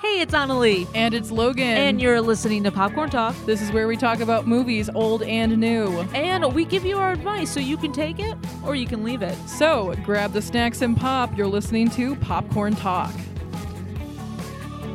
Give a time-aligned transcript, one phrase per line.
[0.00, 0.86] Hey, it's Annalie.
[0.94, 1.64] And it's Logan.
[1.64, 3.34] And you're listening to Popcorn Talk.
[3.46, 5.88] This is where we talk about movies, old and new.
[6.14, 9.22] And we give you our advice so you can take it or you can leave
[9.22, 9.36] it.
[9.48, 11.36] So grab the snacks and pop.
[11.36, 13.12] You're listening to Popcorn Talk.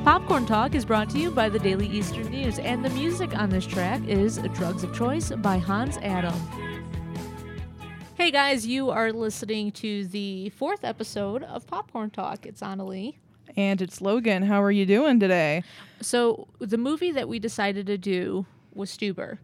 [0.05, 3.49] Popcorn Talk is brought to you by the Daily Eastern News, and the music on
[3.49, 6.33] this track is Drugs of Choice by Hans Adam.
[8.15, 12.45] Hey guys, you are listening to the fourth episode of Popcorn Talk.
[12.45, 13.15] It's Annalie.
[13.55, 14.43] And it's Logan.
[14.43, 15.63] How are you doing today?
[16.01, 19.37] So, the movie that we decided to do was Stuber.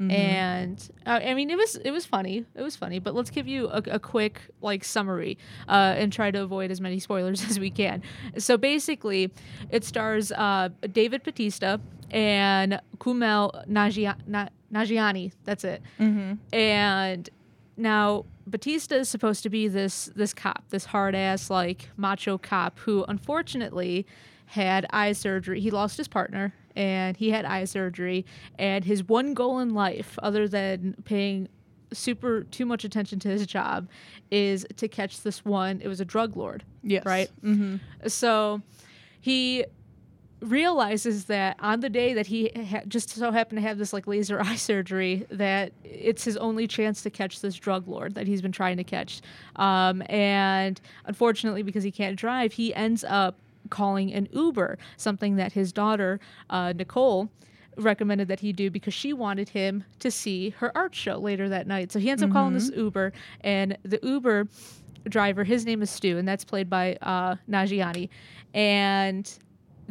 [0.00, 0.10] Mm-hmm.
[0.10, 2.46] And uh, I mean, it was it was funny.
[2.54, 5.36] It was funny, but let's give you a, a quick like summary
[5.68, 8.02] uh, and try to avoid as many spoilers as we can.
[8.38, 9.32] So basically,
[9.70, 15.32] it stars uh, David Bautista and Kumail Nanjiani.
[15.44, 15.82] That's it.
[15.98, 16.54] Mm-hmm.
[16.54, 17.30] And
[17.80, 22.78] now Batista is supposed to be this this cop, this hard ass like macho cop
[22.80, 24.06] who unfortunately
[24.46, 25.60] had eye surgery.
[25.60, 28.24] He lost his partner and he had eye surgery
[28.58, 31.48] and his one goal in life other than paying
[31.92, 33.88] super too much attention to his job
[34.30, 37.76] is to catch this one it was a drug lord yes right mm-hmm.
[38.06, 38.62] so
[39.20, 39.64] he
[40.40, 44.06] realizes that on the day that he ha- just so happened to have this like
[44.06, 48.40] laser eye surgery that it's his only chance to catch this drug lord that he's
[48.40, 49.20] been trying to catch
[49.56, 53.36] um, and unfortunately because he can't drive he ends up
[53.68, 56.18] calling an uber something that his daughter
[56.48, 57.28] uh, nicole
[57.76, 61.66] recommended that he do because she wanted him to see her art show later that
[61.66, 62.38] night so he ends up mm-hmm.
[62.38, 62.80] calling this mm-hmm.
[62.80, 64.48] uber and the uber
[65.08, 67.36] driver his name is stu and that's played by uh,
[68.54, 69.38] and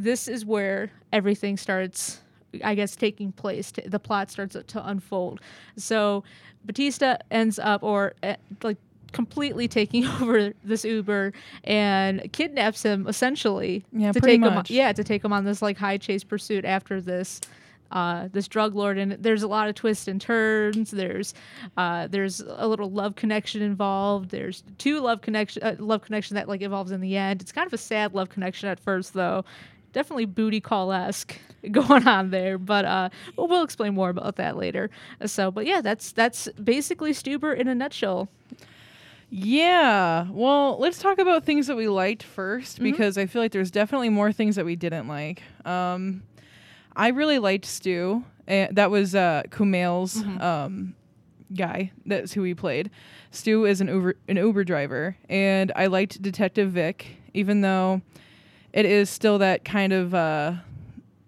[0.03, 2.21] this is where everything starts
[2.63, 3.71] I guess taking place.
[3.73, 5.39] To, the plot starts to unfold.
[5.77, 6.23] So
[6.65, 8.77] Batista ends up, or uh, like
[9.11, 11.33] completely taking over this Uber
[11.63, 14.51] and kidnaps him essentially yeah, to take much.
[14.51, 17.41] him on, yeah to take him on this like high chase pursuit after this
[17.91, 21.33] uh, this drug lord and there's a lot of twists and turns there's
[21.75, 26.47] uh, there's a little love connection involved there's two love connection uh, love connection that
[26.47, 29.43] like evolves in the end it's kind of a sad love connection at first though
[29.91, 31.37] definitely booty call esque
[31.71, 32.57] going on there.
[32.57, 34.89] But uh, well, explain more about that later.
[35.25, 38.29] So, but yeah, that's that's basically Stuber in a nutshell.
[39.29, 40.27] Yeah.
[40.31, 42.83] Well, let's talk about things that we liked 1st mm-hmm.
[42.83, 45.43] because I feel like there's definitely more things that we didn't like.
[45.65, 46.23] Um,
[46.95, 48.23] I really liked Stu.
[48.47, 50.41] and that was uh, Kumail's mm-hmm.
[50.41, 50.95] um,
[51.55, 51.91] guy.
[52.05, 52.89] That's who he played.
[53.31, 58.01] Stu is an Uber an Uber driver, and I liked Detective Vic, even though
[58.73, 60.53] it is still that kind of uh,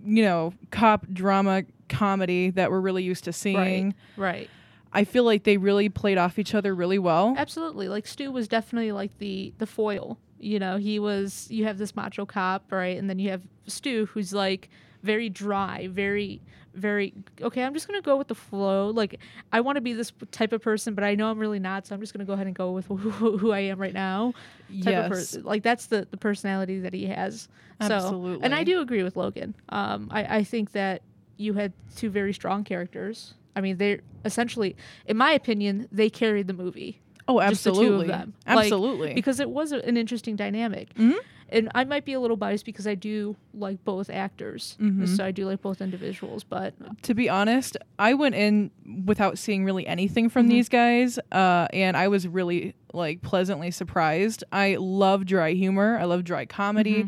[0.04, 3.96] you know cop drama comedy that we're really used to seeing.
[4.18, 4.34] Right.
[4.34, 4.50] Right.
[4.94, 7.34] I feel like they really played off each other really well.
[7.38, 7.88] Absolutely.
[7.88, 10.18] Like Stu was definitely like the the foil.
[10.40, 12.98] You know, he was you have this macho cop, right?
[12.98, 14.70] And then you have Stu who's like
[15.04, 16.42] very dry, very
[16.74, 19.20] very okay i'm just gonna go with the flow like
[19.52, 21.94] i want to be this type of person but i know i'm really not so
[21.94, 22.98] i'm just gonna go ahead and go with who,
[23.38, 24.34] who i am right now
[24.70, 25.38] yes.
[25.44, 27.50] like that's the the personality that he has
[27.80, 31.02] absolutely so, and i do agree with logan um i i think that
[31.38, 34.76] you had two very strong characters i mean they're essentially
[35.08, 37.86] in my opinion they carried the movie Oh, absolutely.
[37.86, 38.34] Just the two of them.
[38.46, 39.08] Absolutely.
[39.10, 40.94] Like, because it was an interesting dynamic.
[40.96, 41.20] Mm-hmm
[41.52, 45.06] and I might be a little biased because I do like both actors, mm-hmm.
[45.06, 46.44] so I do like both individuals.
[46.44, 46.74] But
[47.04, 48.72] to be honest, I went in
[49.06, 50.50] without seeing really anything from mm-hmm.
[50.50, 54.44] these guys, uh, and I was really like pleasantly surprised.
[54.52, 55.98] I love dry humor.
[56.00, 57.04] I love dry comedy.
[57.04, 57.08] Mm-hmm.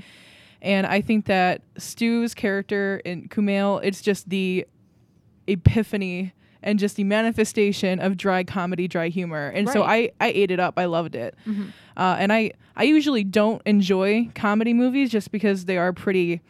[0.61, 4.65] And I think that Stu's character in Kumail, it's just the
[5.45, 6.33] epiphany
[6.63, 9.49] and just the manifestation of dry comedy, dry humor.
[9.49, 9.73] And right.
[9.73, 10.75] so I, I ate it up.
[10.77, 11.35] I loved it.
[11.45, 11.65] Mm-hmm.
[11.95, 16.41] Uh, and I, I usually don't enjoy comedy movies just because they are pretty,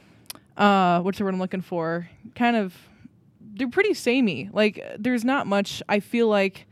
[0.57, 2.09] uh, what's the word I'm looking for?
[2.35, 2.75] Kind of,
[3.41, 4.49] they're pretty samey.
[4.51, 6.67] Like, there's not much, I feel like,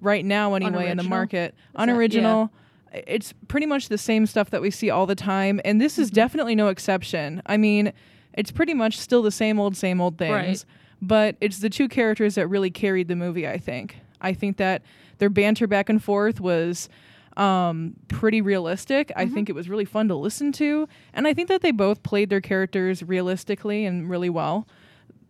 [0.00, 1.54] right now anyway, in the market.
[1.54, 2.50] Is unoriginal.
[2.92, 3.14] That, yeah.
[3.14, 5.60] It's pretty much the same stuff that we see all the time.
[5.64, 6.16] And this is mm-hmm.
[6.16, 7.40] definitely no exception.
[7.46, 7.92] I mean,
[8.34, 10.32] it's pretty much still the same old, same old things.
[10.32, 10.64] Right
[11.02, 13.46] but it's the two characters that really carried the movie.
[13.46, 13.96] I think.
[14.20, 14.82] I think that
[15.18, 16.88] their banter back and forth was
[17.36, 19.08] um, pretty realistic.
[19.08, 19.20] Mm-hmm.
[19.20, 22.02] I think it was really fun to listen to, and I think that they both
[22.02, 24.66] played their characters realistically and really well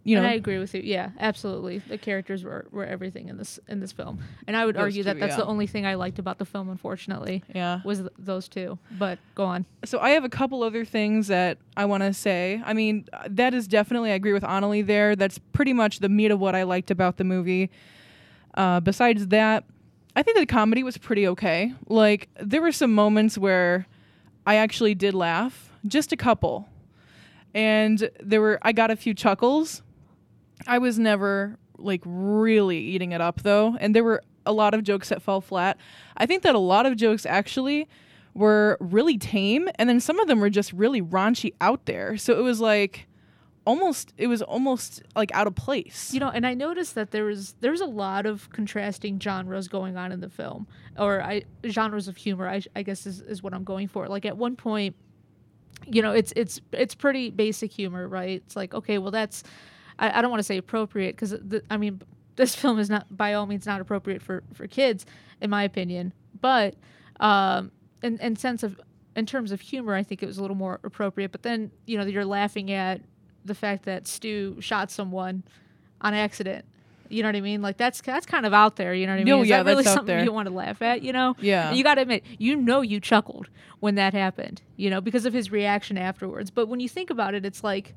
[0.04, 0.82] you know, and I agree with you.
[0.82, 1.78] Yeah, absolutely.
[1.78, 5.02] The characters were, were everything in this in this film, and I would those argue
[5.02, 5.36] two, that that's yeah.
[5.36, 6.68] the only thing I liked about the film.
[6.68, 8.78] Unfortunately, yeah, was th- those two.
[8.98, 9.64] But go on.
[9.84, 12.60] So I have a couple other things that I want to say.
[12.64, 15.14] I mean, that is definitely I agree with Annalie there.
[15.14, 17.70] That's pretty much the meat of what I liked about the movie.
[18.54, 19.64] Uh, besides that,
[20.14, 21.72] I think the comedy was pretty okay.
[21.88, 23.86] Like there were some moments where
[24.46, 26.68] I actually did laugh, just a couple
[27.54, 29.82] and there were I got a few chuckles.
[30.66, 34.82] I was never like really eating it up though, and there were a lot of
[34.82, 35.78] jokes that fell flat.
[36.16, 37.88] I think that a lot of jokes actually
[38.34, 42.16] were really tame, and then some of them were just really raunchy out there.
[42.16, 43.06] So it was like
[43.64, 46.12] almost it was almost like out of place.
[46.12, 49.96] You know, and I noticed that there was there's a lot of contrasting genres going
[49.96, 50.66] on in the film,
[50.98, 52.48] or I genres of humor.
[52.48, 54.08] I, I guess is, is what I'm going for.
[54.08, 54.96] Like at one point,
[55.86, 58.42] you know, it's it's it's pretty basic humor, right?
[58.44, 59.42] It's like okay, well that's
[59.98, 61.34] I, I don't want to say appropriate because
[61.70, 62.02] I mean
[62.36, 65.06] this film is not by all means not appropriate for for kids
[65.40, 66.74] in my opinion, but
[67.20, 67.70] um,
[68.02, 68.80] in in sense of
[69.14, 71.32] in terms of humor, I think it was a little more appropriate.
[71.32, 73.02] But then you know you're laughing at
[73.44, 75.42] the fact that Stu shot someone
[76.00, 76.64] on accident.
[77.08, 77.60] You know what I mean?
[77.60, 78.94] Like that's that's kind of out there.
[78.94, 79.34] You know what I mean?
[79.36, 81.02] No, Is yeah, that really that's something you want to laugh at?
[81.02, 81.36] You know?
[81.40, 81.68] Yeah.
[81.68, 83.50] And you got to admit, you know, you chuckled
[83.80, 84.62] when that happened.
[84.76, 86.50] You know, because of his reaction afterwards.
[86.50, 87.94] But when you think about it, it's like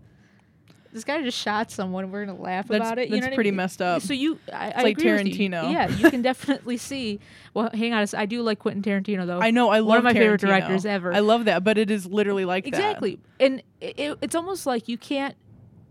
[0.96, 2.10] this guy just shot someone.
[2.10, 3.10] We're gonna laugh That's- about it.
[3.10, 3.58] You that's know what I pretty mean?
[3.58, 4.02] messed up.
[4.02, 5.50] So you, I, I like agree with you.
[5.50, 5.72] Tarantino.
[5.72, 7.20] Yeah, you can definitely see.
[7.54, 9.40] Well, hang on, I do like Quentin Tarantino though.
[9.42, 11.14] I know I love one of my favorite directors ever.
[11.14, 12.70] I love that, but it is literally like that.
[12.70, 15.36] exactly and it, it's almost like you can't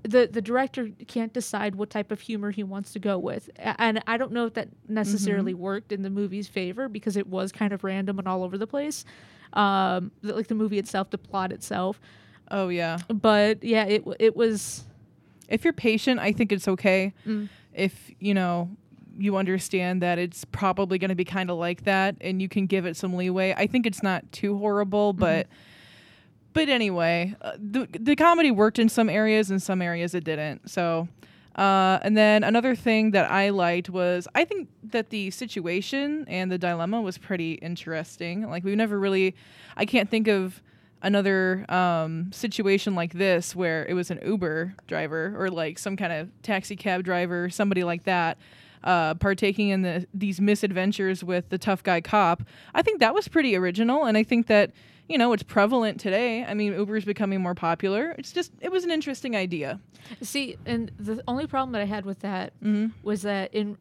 [0.03, 4.03] the the director can't decide what type of humor he wants to go with and
[4.07, 5.63] i don't know if that necessarily Mm-hmm.
[5.63, 8.67] worked in the movie's favor because it was kind of random and all over the
[8.67, 9.05] place
[9.55, 12.01] um like the movie itself the plot itself
[12.51, 12.99] Oh yeah.
[13.09, 14.85] but yeah it it was
[15.49, 17.13] If you're patient, I think it's okay.
[17.27, 17.49] Mm.
[17.73, 18.71] If you know
[19.17, 22.67] you understand that it's probably going to be kind of like that, and you can
[22.67, 25.13] give it some leeway, I think it's not too horrible.
[25.13, 25.21] Mm-hmm.
[25.21, 25.47] But
[26.53, 30.71] but anyway, uh, the the comedy worked in some areas, and some areas it didn't.
[30.71, 31.09] So.
[31.57, 36.51] Uh, and then another thing that I liked was I think that the situation and
[36.51, 38.51] the dilemma was pretty interesting.
[38.51, 39.37] Like we've never really,
[39.77, 40.61] I can't think of
[41.03, 46.13] another um, situation like this where it was an Uber driver or like some kind
[46.13, 48.39] of taxi cab driver, somebody like that,
[48.83, 52.43] uh, partaking in the these misadventures with the tough guy cop.
[52.75, 54.73] I think that was pretty original, and I think that
[55.09, 56.45] you know it's prevalent today.
[56.45, 58.15] I mean, Uber is becoming more popular.
[58.19, 59.81] It's just it was an interesting idea.
[60.23, 63.79] see and the only problem that i had with that hmm was that in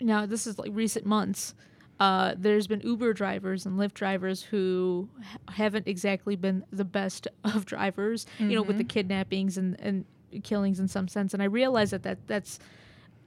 [0.00, 1.54] now this is like recent months
[2.00, 7.28] uh, there's been uber drivers and lyft drivers who ha- haven't exactly been the best
[7.44, 10.04] of drivers you know with the kidnappings and, and
[10.42, 11.32] killings in some sense.
[11.32, 12.58] And i realize that, that that's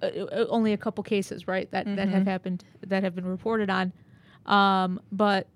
[0.01, 3.69] uh, uh, only a couple cases right that that have happened that have been reported
[3.69, 3.93] on.
[4.45, 5.47] Um, but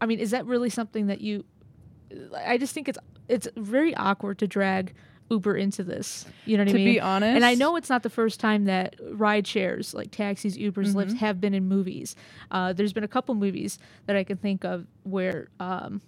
[0.00, 1.44] i mean is that really something that you
[2.44, 2.98] i just think it's
[3.28, 4.92] it's very awkward to drag
[5.34, 7.76] uber into this you know what To i mean To be honest, and I know
[7.76, 8.96] it's not the first time that
[9.26, 10.98] ride shares, like taxis, Ubers, Mm-hmm.
[10.98, 12.14] Lyfts, have been in movies.
[12.50, 16.00] Uh, there's been a couple movies that I can think of where um,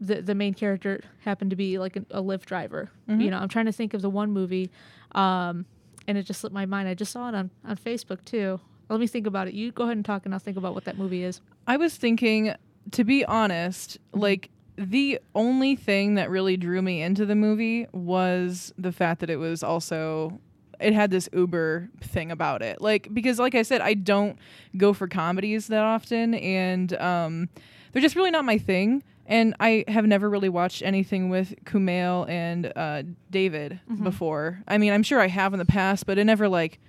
[0.00, 2.90] the the main character happened to be like an, a Lyft driver.
[3.08, 3.20] Mm-hmm.
[3.22, 4.70] You know, I'm trying to think of the one movie,
[5.12, 5.66] um,
[6.08, 6.88] and it just slipped my mind.
[6.88, 8.60] I just saw it on on Facebook too.
[8.88, 9.54] Let me think about it.
[9.54, 11.40] You go ahead and talk, and I'll think about what that movie is.
[11.66, 12.54] I was thinking,
[12.90, 18.72] to be honest, like the only thing that really drew me into the movie was
[18.78, 20.40] the fact that it was also
[20.80, 22.80] it had this Uber thing about it.
[22.80, 24.38] Like because like I said, I don't
[24.76, 27.48] go for comedies that often and um
[27.92, 29.02] they're just really not my thing.
[29.26, 34.62] And I have never really watched anything with Kumail and uh, David before.
[34.66, 36.80] I mean, I'm sure I have in the past, but it never like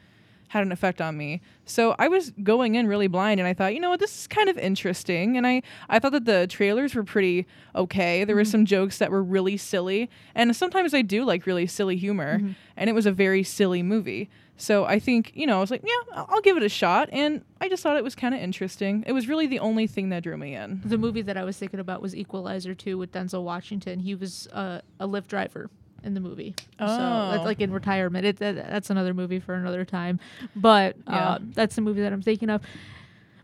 [0.53, 1.41] had an effect on me.
[1.65, 4.27] So I was going in really blind and I thought, you know what, this is
[4.27, 5.35] kind of interesting.
[5.35, 8.23] And I, I thought that the trailers were pretty okay.
[8.23, 10.11] There were some jokes that were really silly.
[10.35, 12.39] And sometimes I do like really silly humor.
[12.77, 14.29] And it was a very silly movie.
[14.55, 17.09] So I think, you know, I was like, yeah, I'll I'll give it a shot.
[17.11, 19.03] And I just thought it was kind of interesting.
[19.07, 20.81] It was really the only thing that drew me in.
[20.85, 23.99] The movie that I was thinking about was Equalizer 2 with Denzel Washington.
[24.01, 25.71] He was uh, a Lyft driver
[26.03, 26.53] in the movie.
[26.79, 27.31] So Oh.
[27.31, 28.25] that's like in retirement.
[28.25, 30.19] It, that, that's another movie for another time.
[30.55, 31.29] But Yeah.
[31.29, 32.61] uh, that's the movie that I'm thinking of.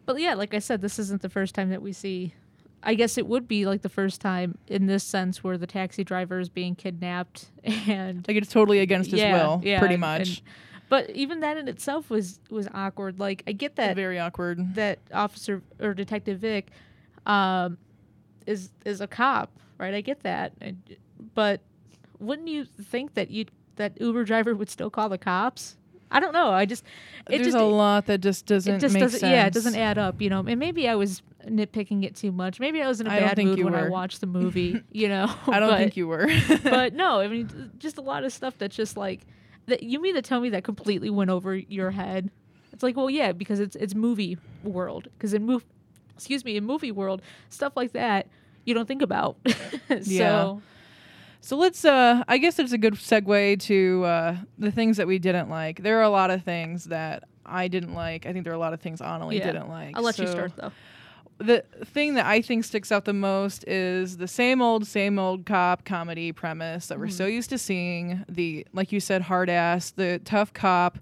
[0.05, 2.33] But yeah, like I said, this isn't the first time that we see.
[2.81, 6.03] I guess it would be like the first time in this sense where the taxi
[6.03, 10.29] driver is being kidnapped and Like it's totally against his yeah, will, yeah, pretty much.
[10.39, 10.41] and-
[10.89, 13.19] but even that in itself was was awkward.
[13.19, 14.73] Like I get that very awkward.
[14.73, 16.69] that officer or detective Vic
[17.27, 17.77] um,
[18.47, 19.93] is is a cop, right?
[19.93, 20.81] I get that, and,
[21.35, 21.61] but
[22.19, 23.45] wouldn't you think that you
[23.75, 25.77] that Uber driver would still call the cops?
[26.11, 26.51] I don't know.
[26.51, 26.83] I just
[27.27, 29.31] it There's just a lot that just doesn't it just make doesn't sense.
[29.31, 32.59] yeah it doesn't add up you know and maybe I was nitpicking it too much
[32.59, 35.59] maybe I was in a bad mood when I watched the movie you know I
[35.59, 36.27] don't but, think you were.
[36.63, 39.21] but no I mean just a lot of stuff that's just like
[39.67, 42.31] that you mean to tell me that completely went over your head
[42.73, 45.63] it's like well yeah because it's it's movie world because in move
[46.15, 48.27] excuse me in movie world stuff like that
[48.65, 49.37] you don't think about
[49.89, 50.55] Yeah.
[51.41, 55.07] So So let's uh I guess it's a good segue to uh the things that
[55.07, 55.81] we didn't like.
[55.83, 58.25] There are a lot of things that I didn't like.
[58.25, 59.47] I think there are a lot of things Annalie Yeah.
[59.51, 59.95] didn't like.
[59.95, 60.71] I'll let you start though.
[61.39, 65.45] The thing that I think sticks out the most is the same old, same old
[65.45, 67.33] cop comedy premise that we're so Mm-hmm.
[67.33, 68.25] used to seeing.
[68.27, 70.99] The like you said, hard ass, the tough cop.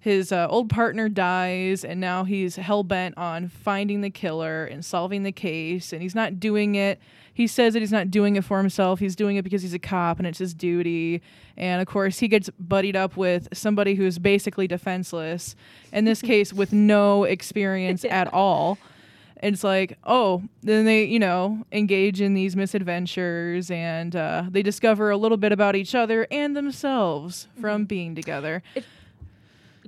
[0.00, 4.84] His uh, old partner dies, and now he's hell bent on finding the killer and
[4.84, 5.92] solving the case.
[5.92, 7.00] And he's not doing it.
[7.34, 8.98] He says that he's not doing it for himself.
[8.98, 11.22] He's doing it because he's a cop and it's his duty.
[11.56, 15.54] And of course, he gets buddied up with somebody who's basically defenseless.
[15.92, 18.20] In this case, with no experience Yeah.
[18.22, 18.78] at all.
[19.40, 24.62] And it's like, oh, then they, you know, engage in these misadventures and uh, they
[24.64, 28.64] discover a little bit about each other and themselves from being together.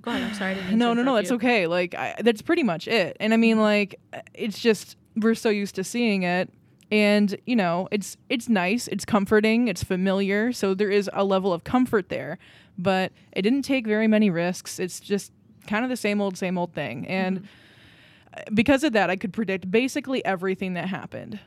[0.02, 0.22] Go ahead.
[0.22, 0.56] I'm sorry.
[0.76, 1.66] No, no, no, it's okay.
[1.66, 3.16] Like, I, that's pretty much it.
[3.20, 4.00] And I mean, like,
[4.34, 6.50] it's just, we're so used to seeing it.
[6.92, 11.52] And you know, it's it's nice, it's comforting, it's familiar, so there is a level
[11.52, 12.36] of comfort there.
[12.76, 14.80] But it didn't take very many risks.
[14.80, 15.30] It's just
[15.68, 17.06] kind of the same old, same old thing.
[17.06, 18.54] And Mm-hmm.
[18.54, 21.38] because of that, I could predict basically everything that happened.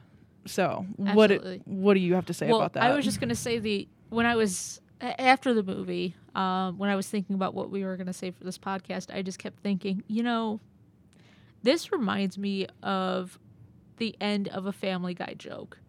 [0.46, 1.62] So what it, Absolutely.
[1.66, 2.84] what do you have to say well, about that?
[2.84, 6.96] I was just gonna say the when I was after the movie, um, when I
[6.96, 10.04] was thinking about what we were gonna say for this podcast, I just kept thinking,
[10.08, 10.60] you know,
[11.62, 13.40] this reminds me of
[13.98, 15.80] the end of a Family Guy joke.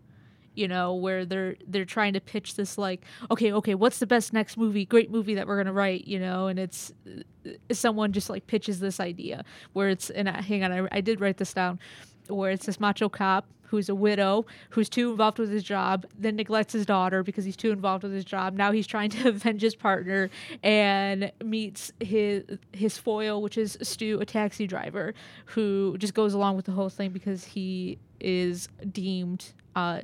[0.56, 4.32] You know, where they're they're trying to pitch this like, okay, okay, what's the best
[4.32, 6.06] next movie, great movie that we're gonna write?
[6.06, 10.40] You know, and it's uh, someone just like pitches this idea where it's and I,
[10.42, 11.80] hang on, I, I did write this down,
[12.28, 16.36] where it's this macho cop who's a widow who's too involved with his job, then
[16.36, 18.54] neglects his daughter because he's too involved with his job.
[18.54, 20.30] Now he's trying to avenge his partner
[20.62, 25.12] and meets his his foil, which is Stu, a taxi driver,
[25.46, 30.00] who just goes along with the whole thing because he is deemed uh,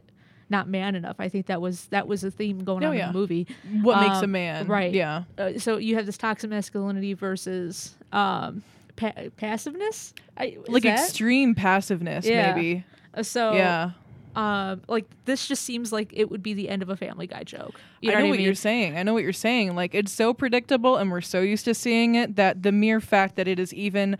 [0.49, 1.17] not man enough.
[1.21, 3.07] I think that was that was a theme going Oh, on yeah.
[3.07, 3.47] in the movie.
[3.83, 4.67] what makes a um, man?
[4.67, 4.93] right.
[4.93, 5.23] Yeah.
[5.39, 8.63] Uh, so you have this toxic masculinity versus um,
[9.01, 10.15] pa- passiveness.
[10.37, 11.01] I, Like that?
[11.01, 12.55] extreme passiveness, Yeah.
[12.55, 12.85] maybe.
[13.15, 13.91] Uh, so yeah.
[14.37, 17.43] um like this just seems like it would be the end of a family guy
[17.43, 18.47] joke you know, I know what, I mean?
[18.47, 18.97] you're saying.
[18.97, 19.75] I know what you're saying.
[19.75, 23.35] Like it's so predictable and we're so used to seeing it that the mere fact
[23.37, 24.17] that it is even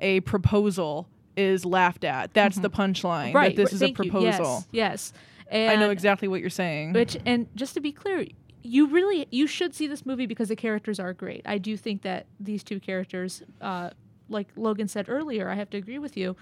[0.00, 2.34] a proposal is laughed at.
[2.34, 3.28] That's the punchline.
[3.28, 3.36] Mm-hmm.
[3.36, 4.10] right That this is a thank you.
[4.10, 4.64] proposal.
[4.72, 5.12] yes, yes.
[5.48, 6.92] And I know exactly what you're saying.
[6.92, 8.26] which and just to be clear
[8.62, 12.02] you really you should see this movie because the characters are great i do think
[12.02, 13.90] that these two characters uh
[14.28, 16.36] like logan said earlier i have to agree with you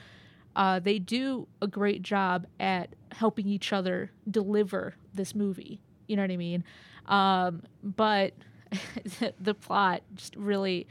[0.57, 5.81] uh, they do a great job at helping each other deliver this movie.
[6.07, 6.65] You know what I mean?
[7.07, 8.35] Um, but
[9.41, 10.87] the plot just really,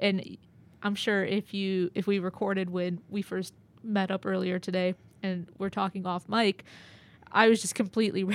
[0.00, 0.36] and
[0.82, 5.46] I'm sure if you if we recorded when we first met up earlier today and
[5.58, 6.64] we're talking off mic,
[7.30, 8.26] I was just completely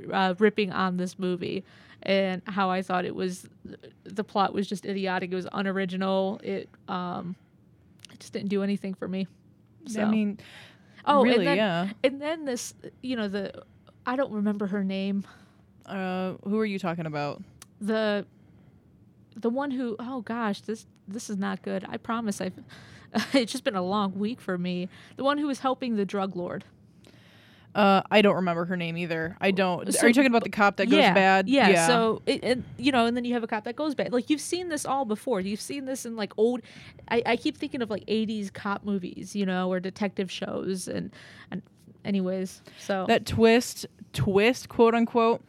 [0.12, 1.64] uh, ripping on this movie
[2.02, 3.46] and how I thought it was
[4.04, 5.32] the plot was just idiotic.
[5.32, 6.40] It was unoriginal.
[6.42, 7.36] It um,
[8.20, 9.26] just didn't do anything for me.
[9.86, 10.02] So.
[10.02, 10.38] I mean,
[11.04, 11.88] oh, really, and then, yeah.
[12.04, 13.64] and then this, you know, the
[14.06, 15.24] I don't remember her name.
[15.86, 17.42] Uh, who are you talking about?
[17.80, 18.26] The
[19.36, 21.84] the one who oh gosh, this this is not good.
[21.88, 22.58] I promise I've
[23.32, 24.88] it's just been a long week for me.
[25.16, 26.64] The one who was helping the drug lord.
[27.72, 29.36] Uh, I don't remember her name either.
[29.40, 29.92] I don't.
[29.92, 31.48] So- are you talking about the cop that goes yeah, bad?
[31.48, 31.68] Yeah.
[31.68, 31.86] yeah.
[31.86, 34.12] So it, and you know, and then you have a cop that goes bad.
[34.12, 35.40] Like you've seen this all before.
[35.40, 36.62] You've seen this in like old.
[37.08, 41.12] I, I keep thinking of like '80s cop movies, you know, or detective shows, and
[41.52, 41.62] and
[42.04, 45.44] anyways, so that twist, twist, quote unquote,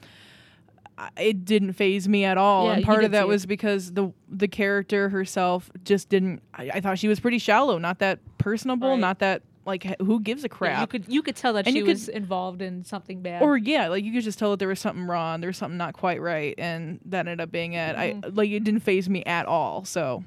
[1.18, 2.68] it didn't phase me at all.
[2.68, 3.28] Yeah, and part of that it.
[3.28, 6.44] was because the the character herself just didn't.
[6.54, 9.00] I, I thought she was pretty shallow, not that personable, Right.
[9.00, 10.82] not that like who gives a Yeah, crap.
[10.82, 13.42] you could you could tell that And she you could- was involved in something bad.
[13.44, 15.78] or yeah, like you could just tell that there was something wrong, there was something
[15.78, 17.96] not quite right, and that ended up being it.
[17.96, 18.36] I Mm-hmm.
[18.36, 19.86] like it didn't phase me at all.
[19.86, 20.24] So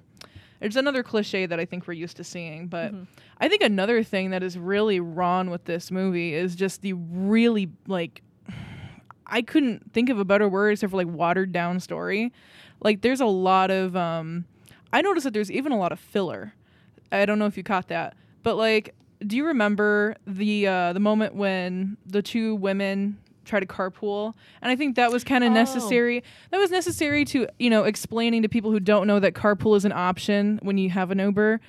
[0.61, 2.69] it's another cliche that I think we're used to seeing.
[2.69, 3.05] But Mm-hmm.
[3.38, 7.69] I think another thing that is really wrong with this movie is just the really
[7.88, 8.23] like
[9.26, 12.33] I couldn't think of a better word except for like watered down story.
[12.81, 14.45] Like there's a lot of um
[14.93, 16.55] I noticed that there's even a lot of filler.
[17.11, 18.14] I don't know if you caught that.
[18.45, 18.95] But like
[19.26, 24.35] do you remember the uh the moment when the two women try to carpool?
[24.62, 25.54] And I think that was kind of Oh.
[25.54, 26.23] necessary.
[26.50, 29.85] That was necessary to, you know, explaining to people who don't know that carpool is
[29.85, 31.61] an option when you have an Uber.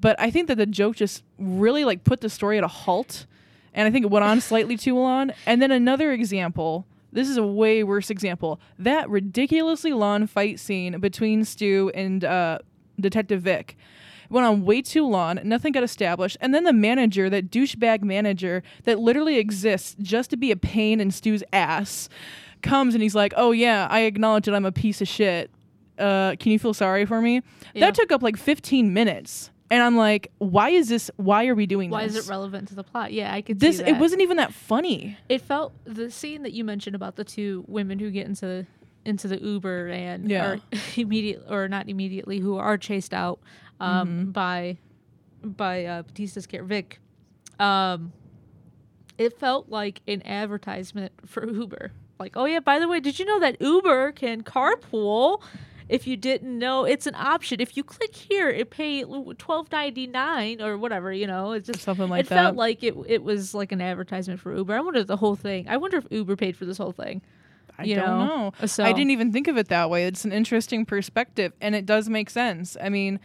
[0.00, 3.26] But I think that the joke just really like put the story at a halt.
[3.74, 5.32] And I think it went on slightly too long.
[5.46, 8.60] And then another example this is a way worse example.
[8.78, 12.58] That ridiculously long fight scene between Stu and uh,
[13.00, 13.76] Detective Vic
[14.30, 15.38] went on way too long.
[15.44, 16.36] Nothing got established.
[16.40, 21.00] And then the manager, that douchebag manager that literally exists just to be a pain
[21.00, 22.08] in Stu's ass,
[22.62, 25.50] comes and he's like, "Oh yeah, I acknowledge that I'm a piece of shit.
[25.98, 27.42] Uh, can you feel sorry for me?"
[27.74, 27.86] Yeah.
[27.86, 31.10] That took up like 15 minutes, and I'm like, "Why is this?
[31.16, 32.14] Why are we doing Why this?
[32.14, 33.12] Why is it relevant to the plot?
[33.12, 36.52] Yeah, I could this see it wasn't even that funny." It felt the scene that
[36.52, 38.66] you mentioned about the two women who get into
[39.04, 40.46] into the Uber and Yeah.
[40.46, 40.60] are
[40.96, 43.38] immediate or not immediately who are chased out
[43.80, 44.30] um, Mm-hmm.
[44.32, 44.78] by
[45.42, 47.00] by uh, Batista's character Vic.
[47.60, 48.12] Um,
[49.16, 51.92] it felt like an advertisement for Uber.
[52.18, 55.42] Like, oh yeah, by the way, did you know that Uber can carpool?
[55.88, 57.60] If you didn't know, it's an option.
[57.62, 59.04] If you click here, it pay
[59.38, 61.10] twelve ninety nine or whatever.
[61.12, 62.34] You know, it's just Something like that.
[62.34, 64.74] it felt like it it was like an advertisement for Uber.
[64.76, 65.66] I wonder if the whole thing.
[65.68, 67.22] I wonder if Uber paid for this whole thing.
[67.78, 68.26] I you don't know?
[68.60, 68.66] know.
[68.66, 70.04] So I didn't even think of it that way.
[70.04, 72.76] It's an interesting perspective, and it does make sense.
[72.82, 73.18] I mean,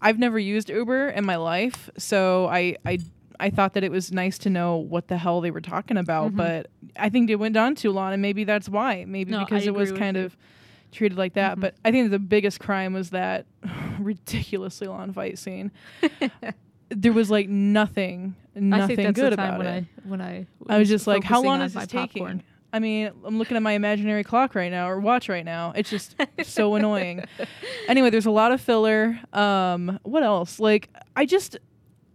[0.00, 2.98] I've never used Uber in my life, so I I
[3.38, 6.32] I thought that it was nice to know what the hell they were talking about.
[6.32, 6.36] Mhm.
[6.36, 9.04] But I think it went on too long, and maybe that's why.
[9.06, 10.24] Maybe No, because I it was kind you.
[10.24, 10.36] of
[10.92, 11.56] treated like that.
[11.56, 11.60] Mhm.
[11.60, 13.46] But I think the biggest crime was that
[13.98, 15.70] ridiculously long fight scene.
[16.90, 19.86] there was like nothing, nothing I think that's good the time about when it.
[20.04, 22.38] I when I I was just like, how long is this popcorn.
[22.38, 22.42] taking?
[22.76, 25.72] I mean, I'm looking at my imaginary clock right now or watch right now.
[25.74, 27.24] It's just so annoying.
[27.88, 29.18] Anyway, there's a lot of filler.
[29.32, 30.60] Um, what else?
[30.60, 31.56] Like, I just,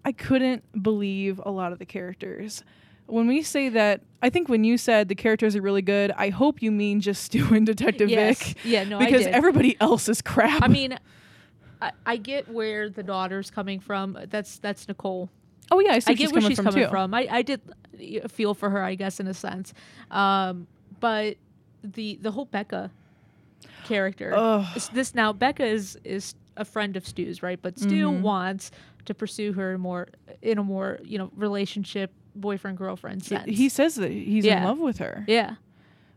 [0.06, 2.64] I couldn't believe a lot of the characters.
[3.08, 6.30] When we say that, I think when you said the characters are really good, I
[6.30, 8.44] hope you mean just Stu and Detective Yes.
[8.54, 8.58] Vic.
[8.64, 10.62] Yeah, no, I because everybody else is crap.
[10.62, 10.96] I mean,
[11.82, 14.16] I, I get where the daughter's coming from.
[14.30, 15.32] That's that's Nicole.
[15.72, 16.90] Oh yeah, I see I get she's where she's from coming too.
[16.90, 17.14] from.
[17.14, 17.62] I, I did
[18.24, 19.74] uh, feel for her, I guess, in a sense.
[20.12, 20.68] Um,
[21.00, 21.38] but
[21.84, 22.92] the the whole Becca
[23.86, 24.34] character.
[24.36, 24.66] Ugh.
[24.94, 27.60] this now Becca is is a friend of Stu's, right?
[27.62, 28.22] But Stu Mhm.
[28.22, 28.72] wants
[29.06, 30.10] to pursue her more
[30.42, 33.46] in a more you know relationship boyfriend girlfriend sense.
[33.48, 35.56] He says that he's in love with her, yeah,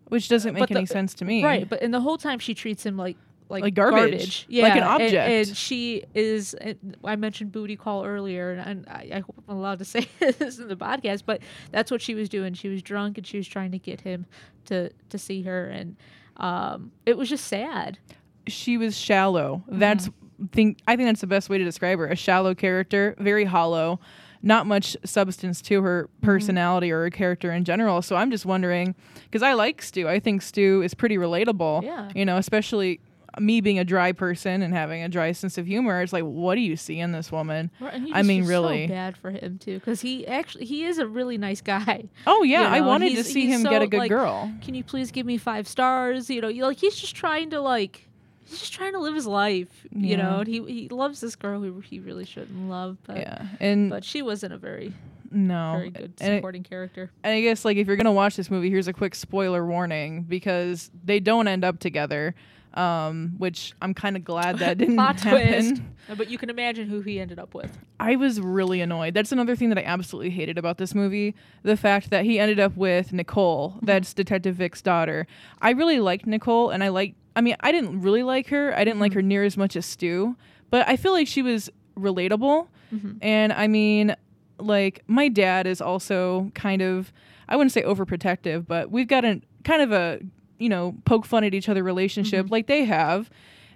[0.09, 1.43] which doesn't make the- any sense to me.
[1.45, 1.69] right.
[1.69, 3.17] But and the whole time she treats him like.
[3.51, 4.47] Like, Like garbage.
[4.49, 5.15] yeah, Like an object.
[5.15, 6.55] and, she is.
[6.55, 10.09] and I mentioned booty call earlier, and, and I, I hope I'm allowed to say
[10.19, 12.55] this in the podcast, but that's what she was doing.
[12.55, 14.27] She was drunk, and she was trying to get him
[14.67, 15.97] to to see her, and
[16.39, 17.99] um, it was just sad.
[18.47, 19.63] she was shallow.
[19.69, 19.79] Mm-hmm.
[19.79, 20.11] That's
[20.53, 22.07] think I think that's the best way to describe her.
[22.09, 24.01] A shallow character, very hollow,
[24.43, 26.27] not much substance to her Mm-hmm.
[26.27, 28.01] personality or her character in general.
[28.01, 30.09] So I'm just wondering because I like Stu.
[30.09, 31.83] I think Stu is pretty relatable.
[31.85, 32.09] Yeah.
[32.15, 33.01] You know, especially
[33.41, 36.01] me being a dry person and having a dry sense of humor.
[36.03, 37.71] It's like, what do you see in this woman?
[37.81, 38.87] Right, I mean, really.
[38.87, 42.05] so bad for him too, because he actually he is a really nice guy.
[42.27, 44.53] Oh yeah, You I wanted to see him get a good like, girl.
[44.63, 46.31] Can you please give me five stars?
[46.31, 48.09] You know, like he's just trying to like
[48.47, 49.87] he's just trying to live his life.
[49.91, 50.17] You Yeah.
[50.17, 53.91] know, and he he loves this girl who he really shouldn't love, but Yeah, and
[53.91, 54.93] but she wasn't a very
[55.31, 57.11] no, very good and it- supporting character.
[57.25, 60.23] And I guess like if you're gonna watch this movie, here's a quick spoiler warning
[60.23, 62.35] because they don't end up together,
[62.75, 65.95] um, which I'm kind of glad that didn't happen.
[66.17, 67.79] But you can imagine who he ended up with.
[67.99, 69.15] I was really annoyed.
[69.15, 72.61] That's another thing that I absolutely hated about this movie: the fact that he ended
[72.61, 73.71] up with Nicole.
[73.77, 73.87] Mm-hmm.
[73.87, 75.27] That's Detective Vic's daughter.
[75.63, 77.15] I really liked Nicole, and I like.
[77.37, 78.77] I mean, I didn't really like her.
[78.77, 79.19] I didn't like Mm-hmm.
[79.19, 80.37] her near as much as Stu,
[80.71, 82.69] but I feel like she was relatable.
[82.95, 83.19] Mhm.
[83.23, 84.15] And I mean,
[84.59, 87.13] like my dad is also kind of
[87.49, 90.21] I wouldn't say overprotective, but we've got a kind of a
[90.59, 93.31] you know poke fun at each other relationship like they have,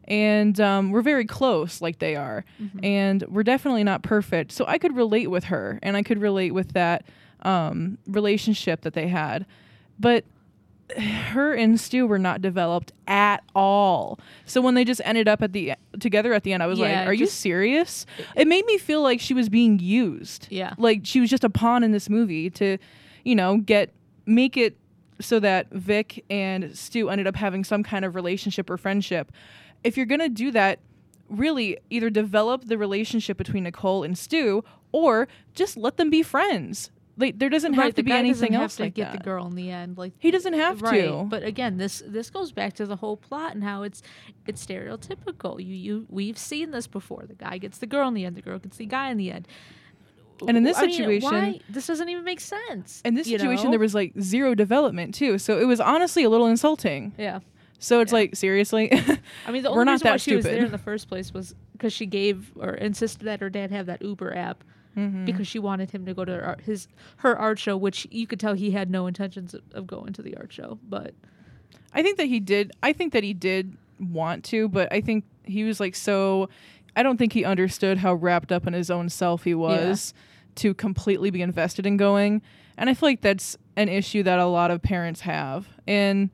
[0.04, 2.44] and um, we're very close like they are,
[2.82, 4.52] and we're definitely not perfect.
[4.52, 7.04] So I could relate with her, and I could relate with that
[7.42, 9.46] um, relationship that they had,
[9.98, 10.24] but
[10.98, 14.18] her and Stu were not developed at all.
[14.46, 17.00] So when they just ended up at the together at the end, I was Yeah,
[17.00, 20.46] like, "Are you serious?" It made me feel like she was being used.
[20.50, 20.72] Yeah.
[20.78, 22.78] like she was just a pawn in this movie to,
[23.24, 23.92] you know, get
[24.24, 24.76] make it
[25.20, 29.33] so that Vic and Stu ended up having some kind of relationship or friendship.
[29.85, 30.78] If you're gonna do that,
[31.28, 36.90] really either develop the relationship between Nicole and Stu, or just let them be friends.
[37.20, 39.18] Like there doesn't have Right, to the be anything have else to like get that.
[39.18, 39.98] the girl in the end.
[39.98, 41.02] Like He doesn't have right.
[41.02, 41.24] to.
[41.24, 44.02] But again, this this goes back to the whole plot and how it's
[44.46, 45.59] it's stereotypical.
[45.62, 47.24] You you we've seen this before.
[47.26, 48.37] The guy gets the girl in the end.
[48.37, 49.48] The girl gets the guy in the end.
[50.46, 53.01] And in this I mean, situation- why- this doesn't even make sense.
[53.05, 53.70] In this situation, know?
[53.70, 57.12] there was like zero development too, so it was honestly a little insulting.
[57.18, 57.40] yeah.
[57.81, 58.18] So it's Yeah.
[58.18, 58.90] like seriously,
[59.46, 61.92] I mean, the only reason why she was there in the first place was because
[61.92, 64.64] she gave or insisted that her dad have that Uber app
[64.96, 65.27] Mm-hmm.
[65.27, 68.27] because she wanted him to go to her, art- his her art show, which you
[68.27, 70.77] could tell he had no intentions of, of going to the art show.
[70.88, 71.14] But
[71.94, 72.72] I think that he did.
[72.83, 76.48] I think that he did want to, but I think he was like so.
[76.98, 80.12] I don't think he understood how wrapped up in his own self he was
[80.56, 82.42] to completely be invested in going.
[82.76, 85.68] And I feel like that's an issue that a lot of parents have.
[85.87, 86.30] And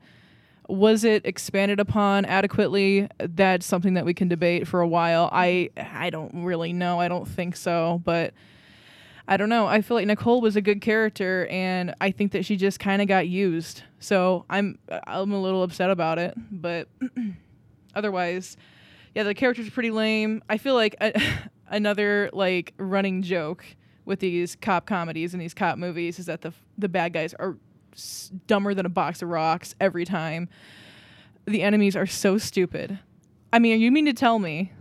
[0.67, 3.07] Was it expanded upon adequately?
[3.19, 5.29] That's something that we can debate for a while.
[5.31, 6.99] I I don't really know.
[6.99, 8.33] I don't think so, but
[9.27, 9.67] I don't know.
[9.67, 13.01] I feel like Nicole was a good character, and I think that she just kind
[13.01, 13.83] of got used.
[13.99, 16.87] So I'm I'm a little upset about it, but
[17.95, 18.57] otherwise,
[19.15, 20.43] yeah, the character's pretty lame.
[20.49, 21.19] I feel like a,
[21.67, 23.65] another like running joke
[24.03, 27.57] with these cop comedies and these cop movies is that the the bad guys are
[28.45, 30.49] dumber than a box of rocks every time.
[31.45, 32.99] The enemies are so stupid.
[33.53, 34.73] I mean, you mean to tell me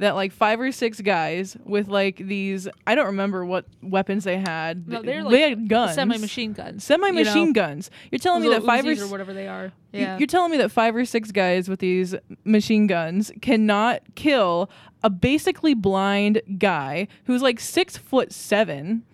[0.00, 4.38] that like five or six guys with like these I don't remember what weapons they
[4.38, 4.88] had.
[4.88, 5.94] No, they're they like had guns.
[5.94, 6.84] semi-machine guns.
[6.84, 7.52] Semi-machine you know?
[7.52, 7.90] guns.
[8.10, 9.72] You're telling me that five or Uzis or whatever they are.
[9.92, 10.18] Yeah.
[10.18, 14.70] You're telling me that five or six guys with these machine guns cannot kill
[15.02, 19.04] a basically blind guy who's like six foot seven,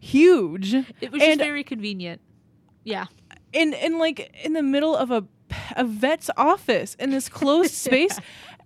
[0.00, 2.20] huge, it was just very convenient.
[2.84, 3.06] Yeah.
[3.54, 5.24] And in like in the middle of a
[5.76, 8.18] a vet's office in this closed space.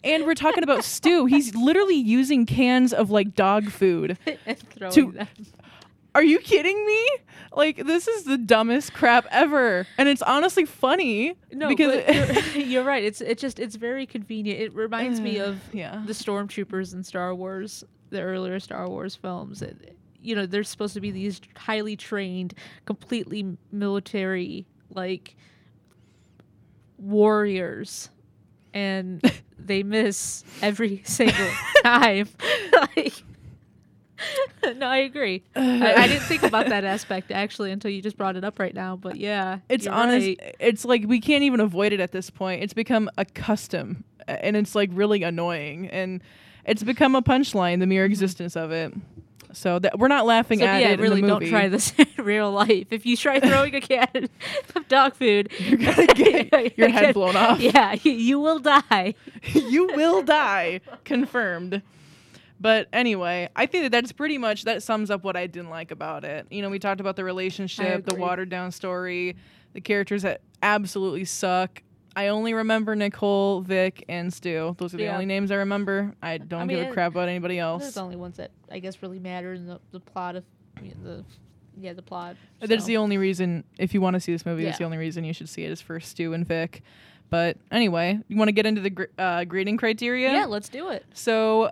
[0.07, 1.27] And we're talking about Stu.
[1.27, 4.19] He's literally using cans of like dog food.
[4.47, 5.29] and throwing To- them.
[6.15, 7.09] Are you kidding me?
[7.53, 12.85] Like this is the dumbest crap ever, and it's honestly funny No, because you're, you're
[12.85, 13.05] right.
[13.05, 14.61] It's it just it's very convenient.
[14.61, 16.03] It reminds me uh, of yeah.
[16.07, 19.61] the stormtroopers in Star Wars, the earlier Star Wars films.
[19.61, 22.55] It, you know, they're supposed to be these highly trained,
[22.87, 25.37] completely military like
[26.99, 28.09] warriors,
[28.73, 29.21] and
[29.67, 31.51] they miss every single
[31.83, 32.29] time.
[32.73, 33.23] like,
[34.77, 35.43] no, I agree.
[35.55, 38.75] I, I didn't think about that aspect actually until you just brought it up right
[38.75, 38.97] now.
[38.97, 40.27] But yeah, It's you're honest.
[40.27, 40.57] right.
[40.59, 42.63] It's like we can't even avoid it at this point.
[42.63, 46.23] It's become a custom, and it's like really annoying, and
[46.65, 47.81] it's become a punchline.
[47.81, 48.13] The mere mm-hmm.
[48.13, 48.93] existence of it.
[49.57, 51.91] So that we're not laughing So at yeah, it really in the don't try this
[51.99, 52.89] in real life.
[52.91, 54.29] If you try throwing a can
[54.75, 57.59] of dog food, You're gonna get your head blown off.
[57.59, 59.15] Yeah, you, you will die.
[59.55, 60.83] you will die.
[61.05, 61.81] Confirmed.
[62.61, 65.91] But anyway, I think that that's pretty much that sums up what I didn't like
[65.91, 66.47] about it.
[66.51, 69.37] You know, we talked about the relationship, the watered down story,
[69.73, 71.83] the characters that absolutely suck.
[72.17, 74.75] I only remember Nicole, Vic, and Stu.
[74.79, 75.13] Those are the Yeah.
[75.13, 76.15] only names I remember.
[76.23, 77.83] I don't give mean, a crap about anybody else.
[77.83, 80.45] Those are the only ones that I guess really matter in the, the plot of
[80.83, 81.25] you know, the
[81.79, 82.37] yeah the plot.
[82.61, 85.25] That's the only reason, if you want to see this movie, that's the only reason
[85.25, 86.83] you should see it is for Stu and Vic.
[87.29, 90.33] But anyway, you want to get into the gr- uh, grading criteria?
[90.33, 90.45] yeah.
[90.47, 91.05] Let's do it.
[91.13, 91.71] So,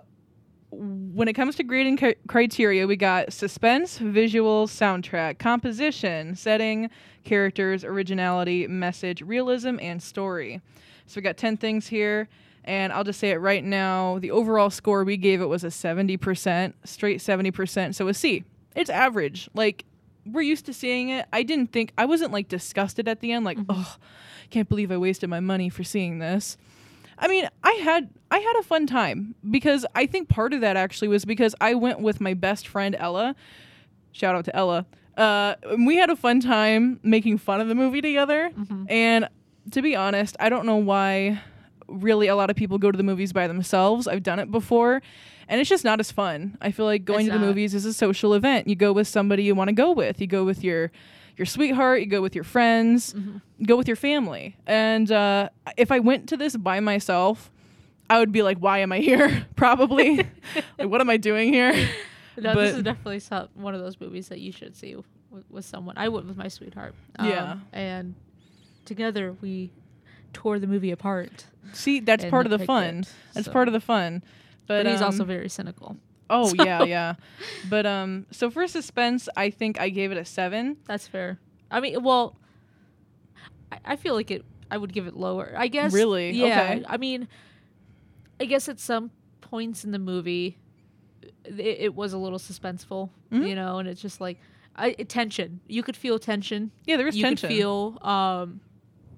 [0.77, 6.89] when it comes to grading cri- criteria, we got suspense, visuals, soundtrack, composition, setting,
[7.23, 10.61] characters, originality, message, realism, and story.
[11.07, 12.27] So, we got 10 things here.
[12.67, 14.17] And I'll just say it right now.
[14.19, 17.93] The overall score we gave it was a 70%, straight 70%.
[17.93, 18.43] So, a C.
[18.75, 19.49] It's average.
[19.53, 19.85] Like,
[20.25, 21.27] we're used to seeing it.
[21.31, 23.71] I didn't think, I wasn't like disgusted at the end, like, mm-hmm.
[23.71, 26.57] oh, I can't believe I wasted my money for seeing this.
[27.17, 30.75] I mean, I had I had a fun time because I think part of that
[30.77, 33.35] actually was because I went with my best friend Ella.
[34.11, 34.85] Shout out to Ella.
[35.17, 38.51] Uh, we had a fun time making fun of the movie together.
[38.89, 39.29] And
[39.71, 41.41] to be honest, I don't know why
[41.87, 44.07] really a lot of people go to the movies by themselves.
[44.07, 45.01] I've done it before,
[45.47, 46.57] and it's just not as fun.
[46.61, 47.47] I feel like going It's to the not.
[47.47, 48.67] movies is a social event.
[48.67, 50.19] You go with somebody you want to go with.
[50.19, 50.91] You go with your
[51.37, 51.99] your sweetheart.
[52.01, 53.15] You go with your friends.
[53.65, 54.55] Go with your family.
[54.65, 57.51] And uh, if I went to this by myself,
[58.09, 60.17] I would be like, "Why am I here?" Probably.
[60.77, 61.73] like, what am I doing here?
[62.37, 65.05] No, But- this is definitely some, one of those movies that you should see with,
[65.49, 65.97] with someone.
[65.97, 66.93] I went with my sweetheart.
[67.17, 67.57] Um, Yeah.
[67.71, 68.13] And
[68.83, 69.71] together we
[70.33, 71.45] tore the movie apart.
[71.71, 72.99] See, that's part of the fun.
[72.99, 73.53] it, That's so.
[73.53, 74.21] part of the fun.
[74.67, 75.95] But, But, he's also um, very cynical.
[76.29, 77.15] Oh So- yeah, yeah.
[77.69, 80.77] But um so for suspense, I think I gave it a 7.
[80.87, 81.39] That's fair.
[81.71, 82.35] I mean, well,
[83.71, 84.45] I, I feel like it.
[84.71, 85.53] I would give it lower.
[85.55, 85.93] I guess.
[85.93, 86.31] Really?
[86.31, 86.45] Yeah.
[86.77, 86.85] Okay.
[86.87, 87.27] I mean,
[88.39, 89.11] I guess at some
[89.41, 90.57] points in the movie,
[91.43, 93.47] it, it was a little suspenseful, Mhm.
[93.47, 94.39] you know, and it's just like
[94.75, 95.59] I, tension.
[95.67, 96.71] You could feel tension.
[96.85, 97.49] Yeah, there was you tension.
[97.49, 97.97] could feel.
[98.01, 98.59] Um,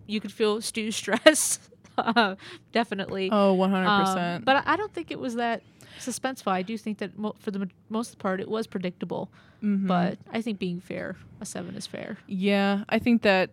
[0.06, 1.60] you could feel Stu's stress.
[1.98, 2.36] uh,
[2.74, 3.30] definitely.
[3.32, 4.36] Oh, 100%.
[4.38, 5.64] Um, but I I don't think it was that
[6.00, 6.52] suspenseful.
[6.52, 9.30] I do think that mo- for the mo- most part, it was predictable.
[9.64, 9.88] Mhm.
[9.88, 12.18] But I think being fair, a seven is fair.
[12.28, 13.50] yeah, I think that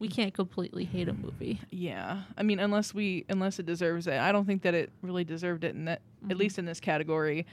[0.00, 1.60] We can't completely hate a movie.
[1.70, 2.22] yeah.
[2.36, 4.14] I mean, unless we unless it deserves it.
[4.14, 6.00] I don't think that it really deserved it in that
[6.30, 6.38] at Mhm.
[6.38, 7.46] least in this category.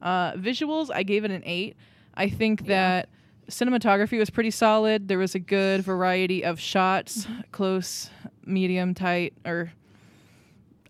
[0.00, 1.76] Uh visuals, I gave it an 8.
[2.14, 2.66] I think Yeah.
[2.68, 3.08] that
[3.48, 5.08] cinematography was pretty solid.
[5.08, 7.40] There was a good variety of shots, Mm-hmm.
[7.52, 8.10] close,
[8.46, 9.72] medium, tight, or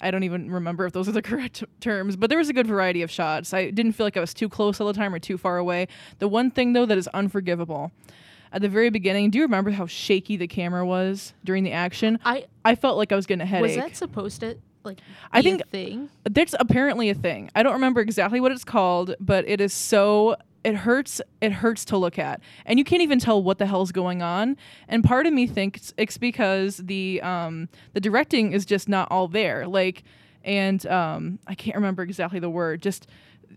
[0.01, 2.67] I don't even remember if those are the correct terms, but there was a good
[2.67, 3.53] variety of shots.
[3.55, 5.89] I didn't feel like I was too close all the time or too far away.
[6.19, 7.93] The one thing though that is unforgivable,
[8.53, 9.31] at the very beginning.
[9.31, 12.19] Do you remember how shaky the camera was during the action?
[12.25, 13.77] I I felt like I was getting a headache.
[13.77, 14.99] was that supposed to like
[15.33, 16.09] I think- thing.
[16.25, 17.51] That's apparently a thing.
[17.55, 21.85] I don't remember exactly what it's called, but it is so it hurts it hurts
[21.87, 22.41] to look at.
[22.67, 24.57] And you can't even tell what the hell's going on.
[24.89, 29.27] And part of me thinks it's because the um the directing is just not all
[29.29, 29.67] there.
[29.67, 30.03] Like
[30.45, 32.83] and um I can't remember exactly the word.
[32.83, 33.07] Just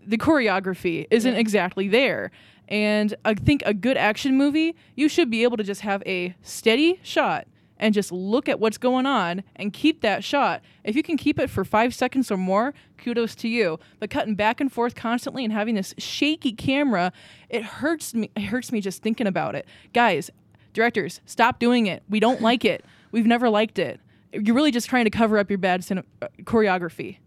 [0.06, 1.38] the choreography isn't Yeah.
[1.38, 2.30] exactly there.
[2.68, 6.34] And I think a good action movie, you should be able to just have a
[6.42, 7.46] steady shot
[7.78, 10.62] and just look at what's going on and keep that shot.
[10.84, 13.78] If you can keep it for five seconds or more, kudos to you.
[13.98, 17.12] But cutting back and forth constantly and having this shaky camera,
[17.48, 18.30] it hurts me.
[18.36, 19.66] It hurts me just thinking about it.
[19.92, 20.30] Guys,
[20.72, 22.02] directors, stop doing it.
[22.08, 22.84] We don't like it.
[23.12, 24.00] We've never liked it.
[24.32, 27.18] You're really just trying to cover up your bad cine- uh, choreography.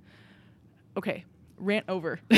[0.98, 1.24] Okay,
[1.58, 2.20] rant over.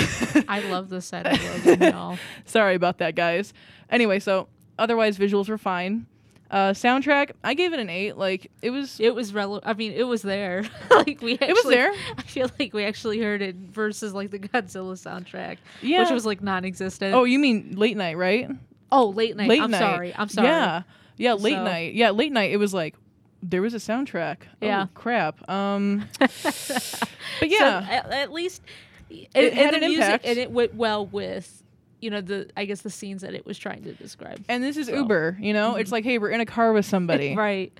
[0.47, 2.17] I love the set of Logan and all.
[2.45, 3.53] Sorry about that, guys.
[3.89, 6.05] Anyway, so otherwise visuals were fine.
[6.51, 8.17] Uh, soundtrack, I gave it an eight.
[8.17, 9.65] Like it was, It was relevant.
[9.67, 10.63] I mean, it was there.
[10.89, 11.91] like we actually, it was there.
[12.17, 16.01] I feel like we actually heard it versus like the Godzilla soundtrack, yeah.
[16.01, 17.13] which was like non-existent.
[17.13, 18.49] oh, you mean late night, right?
[18.91, 19.47] oh, late night.
[19.49, 19.79] late I'm night.
[19.79, 20.15] sorry.
[20.17, 20.47] I'm sorry.
[20.47, 20.81] Yeah,
[21.17, 21.93] yeah, late So- night.
[21.93, 22.51] Yeah, late night.
[22.51, 22.95] It was like
[23.43, 24.37] there was a soundtrack.
[24.61, 24.85] Yeah.
[24.85, 25.47] Oh, crap.
[25.49, 27.05] Um, but So,
[27.43, 28.61] yeah, at, at least
[29.09, 30.25] it, It had an music, impact.
[30.25, 31.63] and it went well with
[32.01, 34.43] you know the I guess the scenes that it was trying to describe.
[34.49, 35.37] and this is so- Uber.
[35.39, 37.35] You know, it's like, hey, we're in a car with somebody.
[37.47, 37.71] right.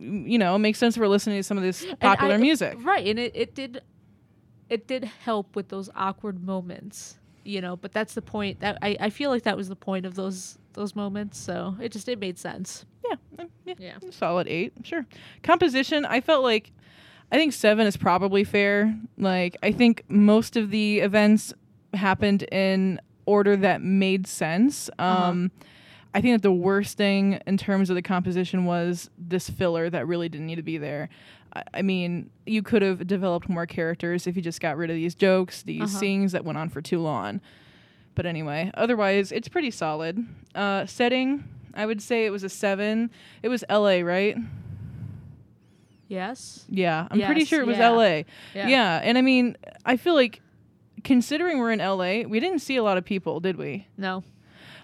[0.00, 2.78] You know, it makes sense we're listening to some of this popular I- music.
[2.82, 3.82] Right, and it, it did
[4.70, 8.96] it did help with those awkward moments, you know, but that's the point that I,
[9.00, 12.18] I feel like that was the point of those those moments, so it just it
[12.18, 12.84] made sense.
[13.08, 13.94] Yeah, uh, yeah, Yeah.
[14.10, 15.06] solid eight, sure.
[15.42, 16.72] Composition, I felt like,
[17.32, 18.94] I think seven is probably fair.
[19.16, 21.52] Like, I think most of the events
[21.94, 24.88] happened in order that made sense.
[24.98, 25.50] Um,
[26.14, 30.06] I think that the worst thing in terms of the composition was this filler that
[30.06, 31.08] really didn't need to be there.
[31.54, 34.96] I, I mean, you could have developed more characters if you just got rid of
[34.96, 35.98] these jokes, these Uh-huh.
[36.00, 37.40] scenes that went on for too long.
[38.14, 40.24] But anyway, otherwise, it's pretty solid.
[40.54, 43.10] Uh, setting, I would say it was a seven.
[43.42, 44.36] It was LA, right?
[46.08, 46.64] Yes.
[46.70, 47.90] Yeah, I'm pretty sure it was yeah.
[47.90, 48.22] LA.
[48.54, 49.00] Yeah.
[49.04, 50.40] and I mean, I feel like
[51.04, 53.86] considering we're in LA, we didn't see a lot of people, did we?
[53.96, 54.24] No.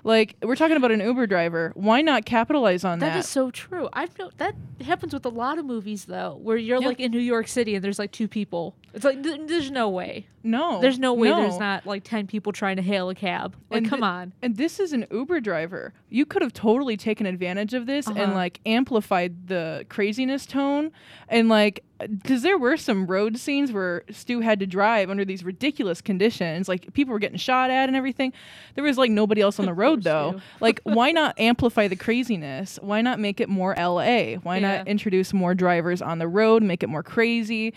[0.06, 1.72] Like, we're talking about an Uber driver.
[1.74, 3.14] Why not capitalize on that?
[3.14, 3.88] That is so true.
[3.94, 6.88] I've no, that happens with a lot of movies though, where you're Yeah.
[6.88, 8.76] like in New York City and there's like two people.
[8.94, 10.28] It's like th- there's no way.
[10.44, 10.80] no.
[10.80, 13.56] There's no way there's not like ten people trying to hail a cab.
[13.70, 14.32] Like, And come thi- on.
[14.40, 15.92] And this is an Uber driver.
[16.10, 18.34] You could have totally taken advantage of this and Uh-huh.
[18.34, 20.92] like amplified the craziness tone.
[21.28, 25.42] And like, because there were some road scenes where Stu had to drive under these
[25.42, 26.68] ridiculous conditions.
[26.68, 28.32] Like, people were getting shot at and everything.
[28.74, 30.40] There was like nobody else on the road though.
[30.60, 32.78] Like, why not amplify the craziness?
[32.80, 34.34] Why not make it more LA?
[34.36, 34.76] Why Yeah.
[34.78, 37.74] not introduce more drivers on the road, make it more crazy?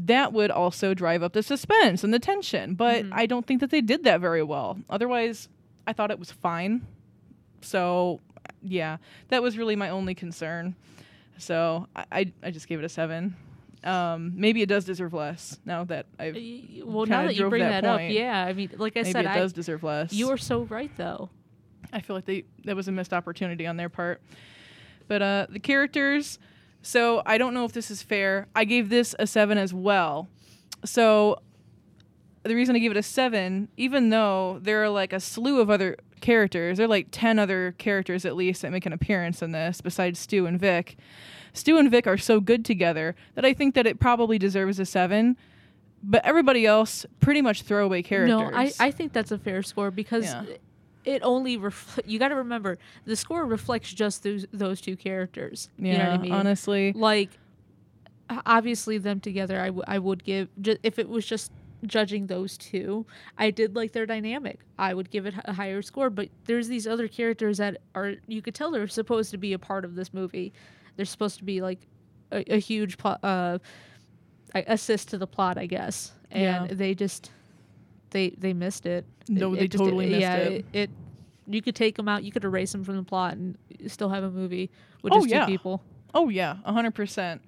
[0.00, 2.74] That would also drive up the suspense and the tension.
[2.74, 3.10] But Mhm.
[3.12, 4.78] I don't think that they did that very well.
[4.88, 5.48] Otherwise,
[5.88, 6.86] I thought it was fine.
[7.62, 8.20] So,
[8.62, 10.76] yeah, that was really my only concern.
[11.38, 13.34] So I, I, I just gave it a seven.
[13.84, 16.36] Um, maybe it does deserve less now that I've.
[16.84, 18.44] Well, now that you bring that that, up, yeah.
[18.44, 20.12] I mean, like I Maybe said, it I, does deserve less.
[20.12, 21.30] you are so right though.
[21.92, 24.20] I feel like they that was a missed opportunity on their part.
[25.06, 26.38] But uh, the characters.
[26.82, 28.46] So I don't know if this is fair.
[28.54, 30.28] I gave this a seven as well.
[30.84, 31.40] So
[32.44, 35.70] the reason I gave it a seven, even though there are like a slew of
[35.70, 39.52] other characters, there are like ten other characters at least that make an appearance in
[39.52, 40.96] this besides Stu and Vic.
[41.52, 44.86] Stu and Vic are so good together that I think that it probably deserves a
[44.86, 45.36] seven.
[46.00, 48.28] But everybody else, pretty much throwaway characters.
[48.28, 50.44] No, I, I think that's a fair score because Yeah.
[51.14, 55.68] It only refl- you got to remember the score reflects just those those two characters.
[55.78, 56.32] yeah, you know what I mean?
[56.32, 56.92] honestly.
[56.92, 57.30] Like
[58.44, 61.50] obviously them together I, w- I would give ju- if it was just
[61.86, 63.06] judging those two
[63.38, 66.86] i did like their dynamic i would give it a higher score but there's these
[66.86, 70.12] other characters that are you could tell they're supposed to be a part of this
[70.12, 70.52] movie
[70.96, 71.78] they're supposed to be like
[72.32, 73.58] a, a huge pl- uh
[74.54, 76.66] assist to the plot i guess and Yeah.
[76.70, 77.30] they just
[78.10, 80.64] they they missed it No, It- they it just- totally missed yeah, it.
[80.72, 80.90] it
[81.46, 84.22] you could take them out you could erase them from the plot and still have
[84.24, 84.70] a movie
[85.02, 85.44] with Oh, just yeah.
[85.46, 85.82] two people
[86.14, 87.42] Oh yeah, hundred percent.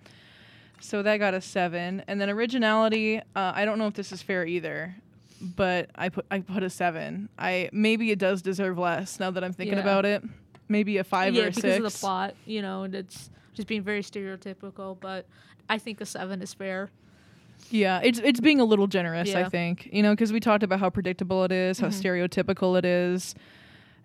[0.80, 3.18] So that got a seven, and then originality.
[3.18, 4.94] Uh, I don't know if this is fair either,
[5.40, 7.30] but I put I put a seven.
[7.38, 9.82] I maybe it does deserve less now that I'm thinking Yeah.
[9.82, 10.22] about it.
[10.68, 13.66] Maybe a five yeah, or a because of the plot, you know, and it's just
[13.66, 14.98] being very stereotypical.
[15.00, 15.26] But
[15.70, 16.90] I think a seven is fair.
[17.70, 19.34] Yeah, it's it's being a little generous.
[19.34, 22.02] I think you know because we talked about how predictable it is, how Mhm.
[22.28, 23.34] stereotypical it is,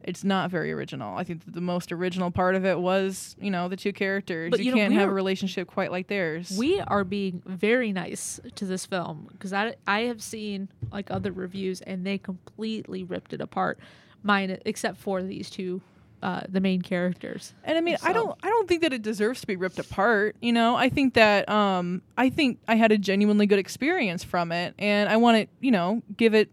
[0.03, 1.17] it's not very original.
[1.17, 4.51] I think that the most original part of it was, you know, the two characters.
[4.51, 6.55] But, you, you know, can't have a relationship quite like theirs.
[6.57, 11.31] We are being very nice to this film because I I have seen like other
[11.31, 13.79] reviews and they completely ripped it apart,
[14.21, 15.81] mine except for these two,
[16.25, 17.53] uh, the main characters.
[17.63, 20.35] And I mean, I don't I don't think that it deserves to be ripped apart,
[20.41, 20.75] you know?
[20.75, 25.07] I think that um I think I had a genuinely good experience from it and
[25.07, 26.49] I want to, you know, give it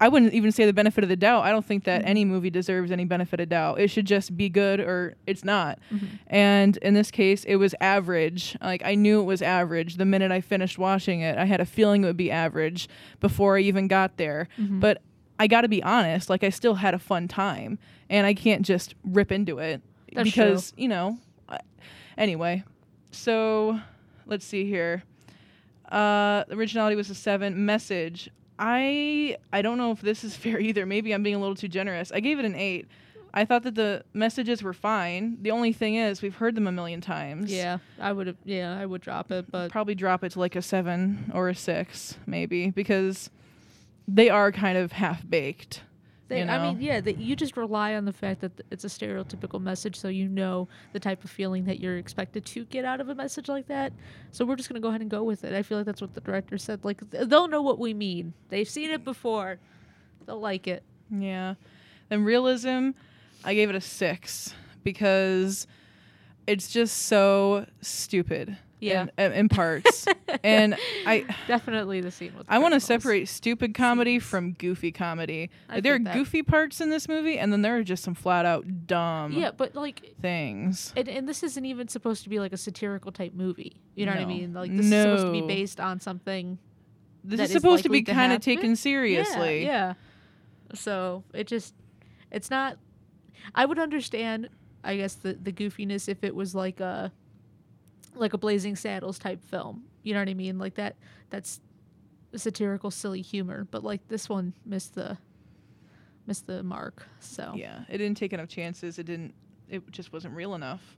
[0.00, 1.44] I wouldn't even say the benefit of the doubt.
[1.44, 3.78] I don't think that any movie deserves any benefit of doubt.
[3.78, 5.78] It should just be good or it's not.
[6.26, 8.56] And in this case, it was average.
[8.62, 11.36] Like I knew it was average the minute I finished watching it.
[11.36, 12.88] I had a feeling it would be average
[13.20, 14.48] before I even got there.
[14.80, 15.02] But
[15.38, 18.62] I got to be honest, like I still had a fun time and I can't
[18.62, 21.18] just rip into it That's because, you know,
[21.48, 21.58] I-
[22.16, 22.62] anyway.
[23.10, 23.80] So,
[24.26, 25.02] let's see here.
[25.90, 28.30] Uh originality was a 7, message.
[28.58, 30.86] I I don't know if this is fair either.
[30.86, 32.10] Maybe I'm being a little too generous.
[32.12, 32.86] I gave it an 8.
[33.36, 35.38] I thought that the messages were fine.
[35.42, 37.50] The only thing is we've heard them a million times.
[37.52, 38.36] Yeah, I would have.
[38.44, 41.54] Yeah, I would drop it, but Probably drop it to like a 7 or a
[41.54, 43.30] 6 maybe because
[44.06, 45.82] they are kind of half baked.
[46.28, 46.52] They, you know?
[46.54, 49.96] I mean, yeah, you just rely on the fact that th- it's a stereotypical message,
[49.96, 53.14] so you know the type of feeling that you're expected to get out of a
[53.14, 53.92] message like that.
[54.30, 55.52] So we're just gonna go ahead and go with it.
[55.52, 56.82] I feel like that's what the director said.
[56.82, 58.32] Like th- they'll know what we mean.
[58.48, 59.58] They've seen it before.
[60.24, 60.82] They'll like it.
[61.10, 61.54] Yeah.
[62.10, 62.90] And realism,
[63.44, 65.66] I gave it a six because
[66.46, 68.56] it's just so stupid.
[68.84, 69.06] Yeah.
[69.18, 70.06] In, in parts.
[70.44, 72.46] and I Definitely the scene with.
[72.46, 75.50] the I want to separate stupid comedy from goofy comedy.
[75.68, 76.14] I there are that.
[76.14, 79.50] goofy parts in this movie, and then there are just some flat out dumb Yeah,
[79.56, 80.92] but like, things.
[80.96, 83.80] and, and this isn't even supposed to be like a satirical type movie.
[83.94, 84.52] You know what I mean?
[84.52, 86.58] Like this is supposed to be based on something
[87.22, 89.64] This is is supposed to be kind of taken seriously.
[89.64, 89.94] Yeah, yeah.
[90.74, 91.74] So it just,
[92.30, 92.78] it's not.
[93.54, 94.48] I would understand,
[94.82, 97.12] I guess, the the goofiness if it was like a,
[98.14, 99.84] like a Blazing Saddles type film.
[100.02, 100.58] You know what I mean?
[100.58, 100.96] Like that.
[101.30, 101.60] That's
[102.36, 103.66] satirical, silly humor.
[103.70, 105.18] But like this one missed the,
[106.26, 107.06] missed the mark.
[107.20, 108.98] So Yeah, it didn't take enough chances.
[108.98, 109.34] It didn't.
[109.68, 110.96] It just wasn't real enough.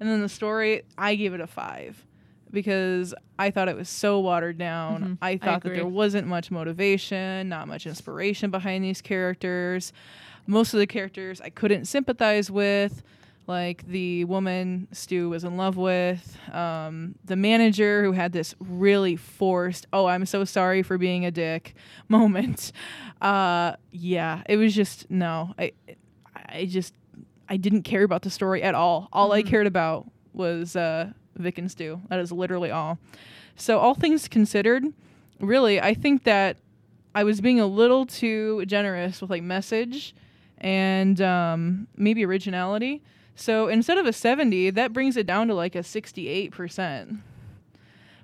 [0.00, 2.04] And then the story, I gave it a five
[2.50, 5.02] because I thought it was so watered down.
[5.02, 9.92] Mhm, I I thought that there wasn't much motivation, not much inspiration behind these characters.
[10.46, 13.02] Most of the characters I couldn't sympathize with.
[13.46, 19.14] Like the woman Stu was in love with, um, the manager who had this really
[19.14, 21.74] forced, oh, I'm so sorry for being a dick
[22.08, 22.72] moment.
[23.20, 25.72] Uh, yeah, it was just, no, I,
[26.48, 26.92] I just,
[27.48, 29.08] I didn't care about the story at all.
[29.12, 29.46] All I Mhm.
[29.46, 32.00] cared about was uh, Vic and Stu.
[32.08, 32.98] That is literally all.
[33.54, 34.84] So, all things considered,
[35.40, 36.56] really, I think that
[37.14, 40.14] I was being a little too generous with like message
[40.58, 43.02] and um, maybe originality.
[43.36, 47.18] So instead of a 70, that brings it down to like a 68%,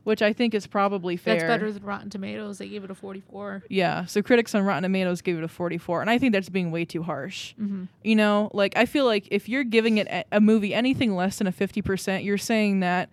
[0.05, 1.35] which I think is probably fair.
[1.35, 2.59] that's better than Rotten Tomatoes.
[2.59, 3.63] They gave it a forty-four.
[3.69, 4.05] Yeah.
[4.07, 6.85] So critics on Rotten Tomatoes gave it a 44, and I think that's being way
[6.85, 7.55] too harsh.
[7.61, 7.85] Mm-hmm.
[8.03, 11.39] You know, like I feel like if you're giving it a, a movie anything less
[11.39, 13.11] than a 50%, you're saying that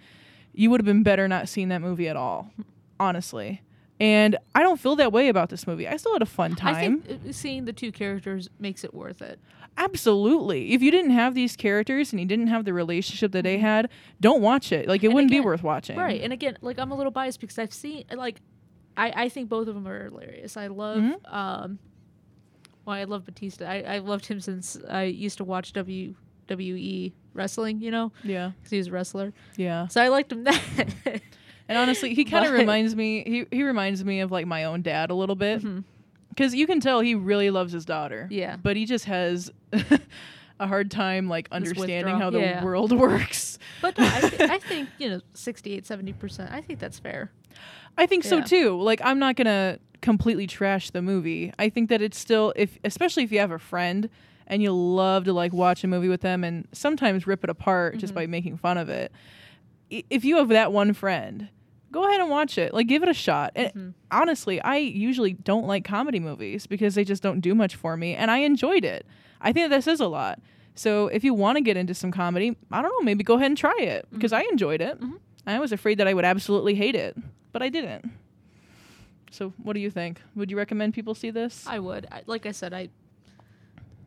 [0.54, 2.52] you would have been better not seeing that movie at all,
[3.00, 3.62] honestly.
[4.00, 5.86] And I don't feel that way about this movie.
[5.88, 7.04] I still had a fun time.
[7.04, 9.40] I think uh, seeing the two characters makes it worth it.
[9.80, 10.74] Absolutely.
[10.74, 13.90] If you didn't have these characters and you didn't have the relationship that they had,
[14.20, 14.88] don't watch it.
[14.88, 15.98] Like it And wouldn't be worth watching.
[15.98, 16.22] Right.
[16.22, 18.42] And again, like I'm a little biased because I've seen like
[18.98, 20.58] I, I think both of them are hilarious.
[20.58, 21.34] I love Mhm.
[21.34, 21.80] um
[22.86, 23.66] well, I love Batista.
[23.66, 28.52] I, I've loved him since I used to watch WWE wrestling, you know, Yeah.
[28.58, 29.34] because he was a wrestler.
[29.58, 29.88] Yeah.
[29.88, 30.60] So I liked him then.
[31.70, 34.82] And honestly, he kind of reminds me he he reminds me of like my own
[34.82, 35.84] dad a little bit Mhm.
[36.40, 38.28] Cuz you can tell he really loves his daughter.
[38.32, 38.56] Yeah.
[38.62, 39.52] But he just has
[40.60, 42.64] a hard time like understanding how the Yeah.
[42.64, 43.60] world works.
[43.82, 47.32] But no, I, th- I think, you know, 68, 70%, I think that's fair.
[47.98, 48.80] I think so too.
[48.82, 51.52] Like I'm not going to completely trash the movie.
[51.60, 54.10] I think that it's still if especially if you have a friend
[54.48, 57.98] and you love to like watch a movie with them and sometimes rip it apart
[57.98, 58.16] just Mhm.
[58.16, 59.12] by making fun of it.
[59.92, 61.50] i- If you have that one friend,
[61.92, 62.74] go ahead and watch it.
[62.74, 63.52] Like give it a shot.
[63.56, 63.94] And Mhm.
[64.12, 68.16] honestly, I usually don't like comedy movies because they just don't do much for me
[68.16, 69.06] and I enjoyed it.
[69.42, 70.40] I think that this is a lot.
[70.76, 73.48] So if you want to get into some comedy, I don't know, maybe go ahead
[73.48, 75.00] and try it because I enjoyed it.
[75.00, 75.20] Mhm.
[75.48, 77.18] I was afraid that I would absolutely hate it,
[77.52, 78.12] but I didn't.
[79.32, 80.22] So, what do you think?
[80.36, 81.66] Would you recommend people see this?
[81.68, 82.08] I would.
[82.12, 82.90] I, like I said, I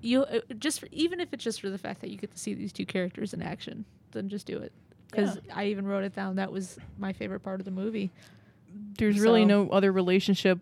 [0.00, 2.38] you uh, just for, even if it's just for the fact that you get to
[2.38, 4.72] see these two characters in action, then just do it.
[5.12, 6.36] Because I even wrote it down.
[6.36, 8.10] That was my favorite part of the movie.
[8.98, 10.58] There's really no other relationship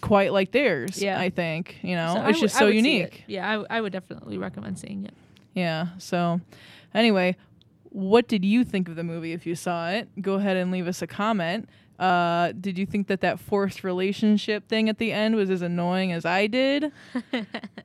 [0.00, 1.00] quite like theirs.
[1.02, 1.18] Yeah.
[1.20, 2.82] I think you know So it's would- just so would see it.
[2.84, 3.24] unique.
[3.26, 5.14] Yeah, I, w- I would definitely recommend seeing it.
[5.54, 5.88] Yeah.
[5.98, 6.40] So,
[6.94, 7.36] anyway,
[7.90, 9.32] what did you think of the movie?
[9.32, 11.68] If you saw it, go ahead and leave us a comment.
[11.98, 16.12] Uh, did you think that that forced relationship thing at the end was as annoying
[16.12, 16.92] as I did?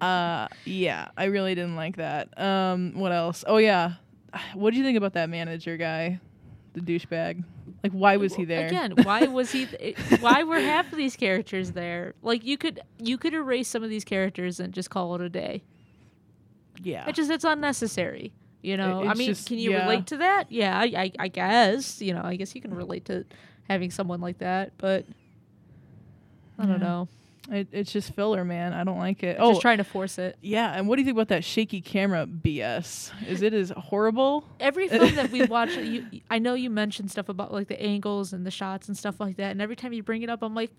[0.01, 2.37] uh, yeah, I really didn't like that.
[2.39, 3.43] Um, what else?
[3.47, 3.93] Oh yeah,
[4.53, 6.19] what do you think about that manager guy,
[6.73, 7.43] the douchebag?
[7.83, 8.67] Like, why was he there?
[8.67, 9.65] Again, why was he?
[9.65, 12.13] Th- why were half of these characters there?
[12.21, 15.29] Like you could you could erase some of these characters and just call it a
[15.29, 15.63] day.
[16.81, 18.31] yeah, It just it's unnecessary.
[18.61, 19.83] You know, I mean, just- can you yeah.
[19.83, 20.49] relate to that?
[20.49, 22.01] Yeah, I, I, I guess.
[22.01, 23.25] You know, I guess you can relate to
[23.67, 25.05] having someone like that, but
[26.57, 27.09] I don't know.
[27.51, 28.71] It, it's just filler, man.
[28.71, 29.35] I don't like it.
[29.37, 30.37] Oh, just trying to force it.
[30.41, 30.73] yeah.
[30.73, 33.11] And what do you think about that shaky camera BS?
[33.27, 34.45] Is it as horrible?
[34.61, 38.31] Every film that we watch, you, I know you mentioned stuff about like the angles
[38.31, 40.55] and the shots and stuff like that, and every time you bring it up, I'm
[40.55, 40.71] like,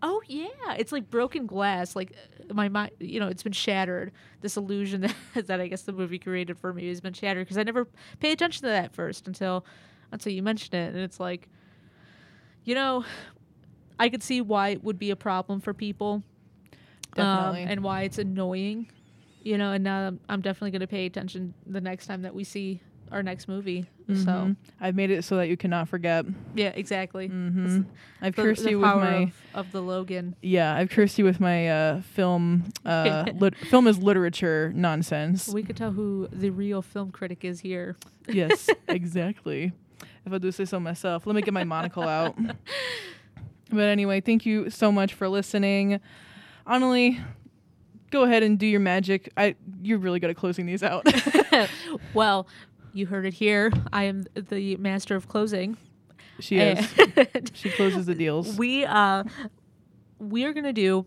[0.00, 0.46] oh yeah,
[0.78, 1.96] it's like broken glass.
[1.96, 2.12] Like
[2.48, 4.12] uh, my mind, you know, it's been shattered.
[4.42, 5.00] This illusion
[5.34, 7.88] that, that I guess the movie created for me has been shattered because I never
[8.20, 9.64] pay attention to that first until
[10.12, 11.48] until you mentioned it, and it's like,
[12.64, 13.04] you know,
[13.98, 16.22] I could see why it would be a problem for people,
[17.16, 18.90] um, and why it's annoying,
[19.42, 19.72] you know.
[19.72, 22.80] And now I'm, definitely going to pay attention the next time that we see
[23.10, 23.86] our next movie.
[24.08, 24.56] So Mhm.
[24.80, 26.24] I've made it so that you cannot forget.
[26.54, 27.28] yeah, exactly.
[27.28, 27.82] hmm
[28.22, 30.34] I've The, cursed the you with my of, of the Logan.
[30.42, 30.74] yeah.
[30.74, 32.64] I've cursed you with my uh, film.
[32.84, 35.48] Uh, lit- film is literature nonsense.
[35.48, 37.96] We could tell who the real film critic is here.
[38.28, 39.72] yes, exactly.
[40.24, 42.36] If I do say so myself, let me get my monocle out.
[43.72, 45.98] But anyway, thank you so much for listening.
[46.66, 47.20] Annalie,
[48.10, 49.30] go ahead and do your magic.
[49.36, 51.06] I you're really good at closing these out.
[52.14, 52.46] well,
[52.92, 53.72] you heard it here.
[53.92, 55.76] I am the master of closing.
[56.40, 56.86] she is.
[57.54, 58.56] She closes the deals.
[58.56, 59.24] we uh
[60.18, 61.06] we are gonna do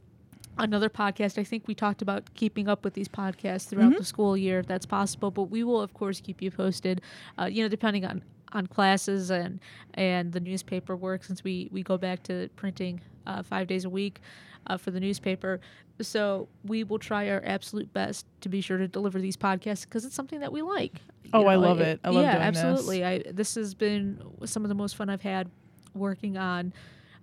[0.57, 1.37] another podcast.
[1.37, 3.97] I think we talked about keeping up with these podcasts throughout Mhm.
[3.97, 7.01] the school year if that's possible, but we will of course keep you posted.
[7.39, 8.23] Uh, you know, depending on
[8.53, 9.59] on classes and
[9.93, 13.89] and the newspaper work since we we go back to printing uh, five days a
[13.89, 14.21] week
[14.67, 15.59] uh, for the newspaper.
[16.01, 20.03] So we will try our absolute best to be sure to deliver these podcasts because
[20.03, 20.95] it's something that we like.
[21.23, 21.99] You Oh, I love it.
[22.03, 22.61] I love yeah, doing this.
[22.63, 23.05] absolutely.
[23.05, 25.49] I this has been some of the most fun I've had
[25.93, 26.73] working on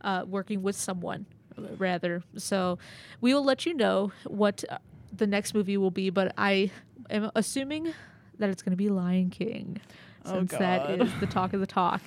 [0.00, 1.26] uh, working with someone
[1.76, 2.22] rather.
[2.36, 2.78] So
[3.20, 4.78] we will let you know what uh,
[5.14, 6.70] the next movie will be, but I
[7.10, 7.92] am assuming
[8.38, 9.80] that it's going to be Lion King
[10.24, 11.02] Oh, since that God.
[11.02, 12.02] is the talk of the talk.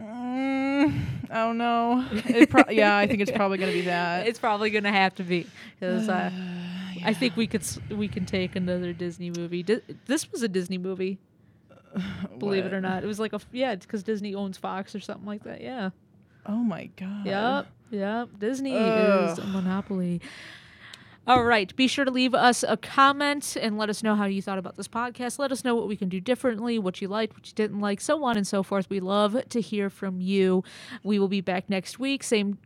[0.00, 0.94] Mm,
[1.30, 2.06] I don't know.
[2.12, 4.26] It pro- yeah, I think it's probably gonna be that.
[4.26, 5.46] It's probably going to have to be
[5.78, 6.30] because uh,
[7.04, 9.62] I think we could we can take another Disney movie.
[9.62, 11.18] Di- this was a Disney movie,
[12.38, 13.04] believe it or not.
[13.04, 15.60] It was like a yeah, because Disney owns Fox or something like that.
[15.60, 15.90] Yeah.
[16.44, 17.26] Oh my god.
[17.26, 18.28] Yep, yep.
[18.38, 20.20] Disney is a monopoly.
[21.26, 21.74] All right.
[21.74, 24.76] Be sure to leave us a comment and let us know how you thought about
[24.76, 25.38] this podcast.
[25.38, 28.00] Let us know what we can do differently, what you liked, what you didn't like,
[28.00, 28.88] so on and so forth.
[28.88, 30.62] We love to hear from you.
[31.02, 32.22] We will be back next week.
[32.22, 32.58] Same,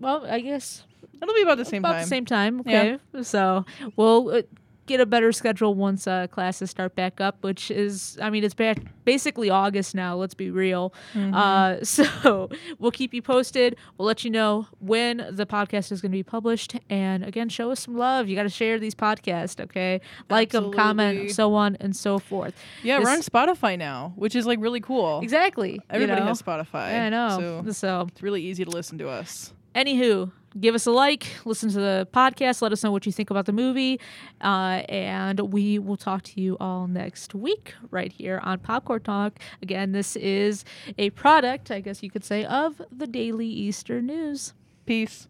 [0.00, 0.84] well, I guess
[1.20, 1.90] It'll be about the same time.
[1.90, 2.02] about time.
[2.02, 2.62] the same time.
[2.66, 2.96] Yeah.
[3.14, 3.22] Okay.
[3.22, 3.64] So
[3.96, 4.42] we'll uh,
[4.88, 8.54] get a better schedule once uh, classes start back up, which is, I mean, it's
[8.54, 10.16] back basically August now.
[10.16, 10.92] Let's be real.
[11.14, 11.34] Mm-hmm.
[11.34, 13.76] Uh, so we'll keep you posted.
[13.96, 16.76] We'll let you know when the podcast is going to be published.
[16.90, 18.28] And again, show us some love.
[18.28, 20.00] You got to share these podcasts, okay?
[20.28, 22.54] Like them, comment, so on and so forth.
[22.82, 25.20] Yeah, we're on Spotify now, which is like really cool.
[25.20, 25.74] Exactly.
[25.74, 26.26] you Everybody know?
[26.26, 26.90] has Spotify.
[26.92, 27.62] Yeah, I know.
[27.64, 29.52] So so it's really easy to listen to us.
[29.78, 33.30] Anywho give us a like listen to the podcast let us know what you think
[33.30, 34.00] about the movie
[34.40, 39.38] uh, and we will talk to you all next week right here on popcorn talk
[39.62, 40.64] again this is
[40.96, 44.52] a product i guess you could say of the daily eastern news
[44.88, 45.28] Peace.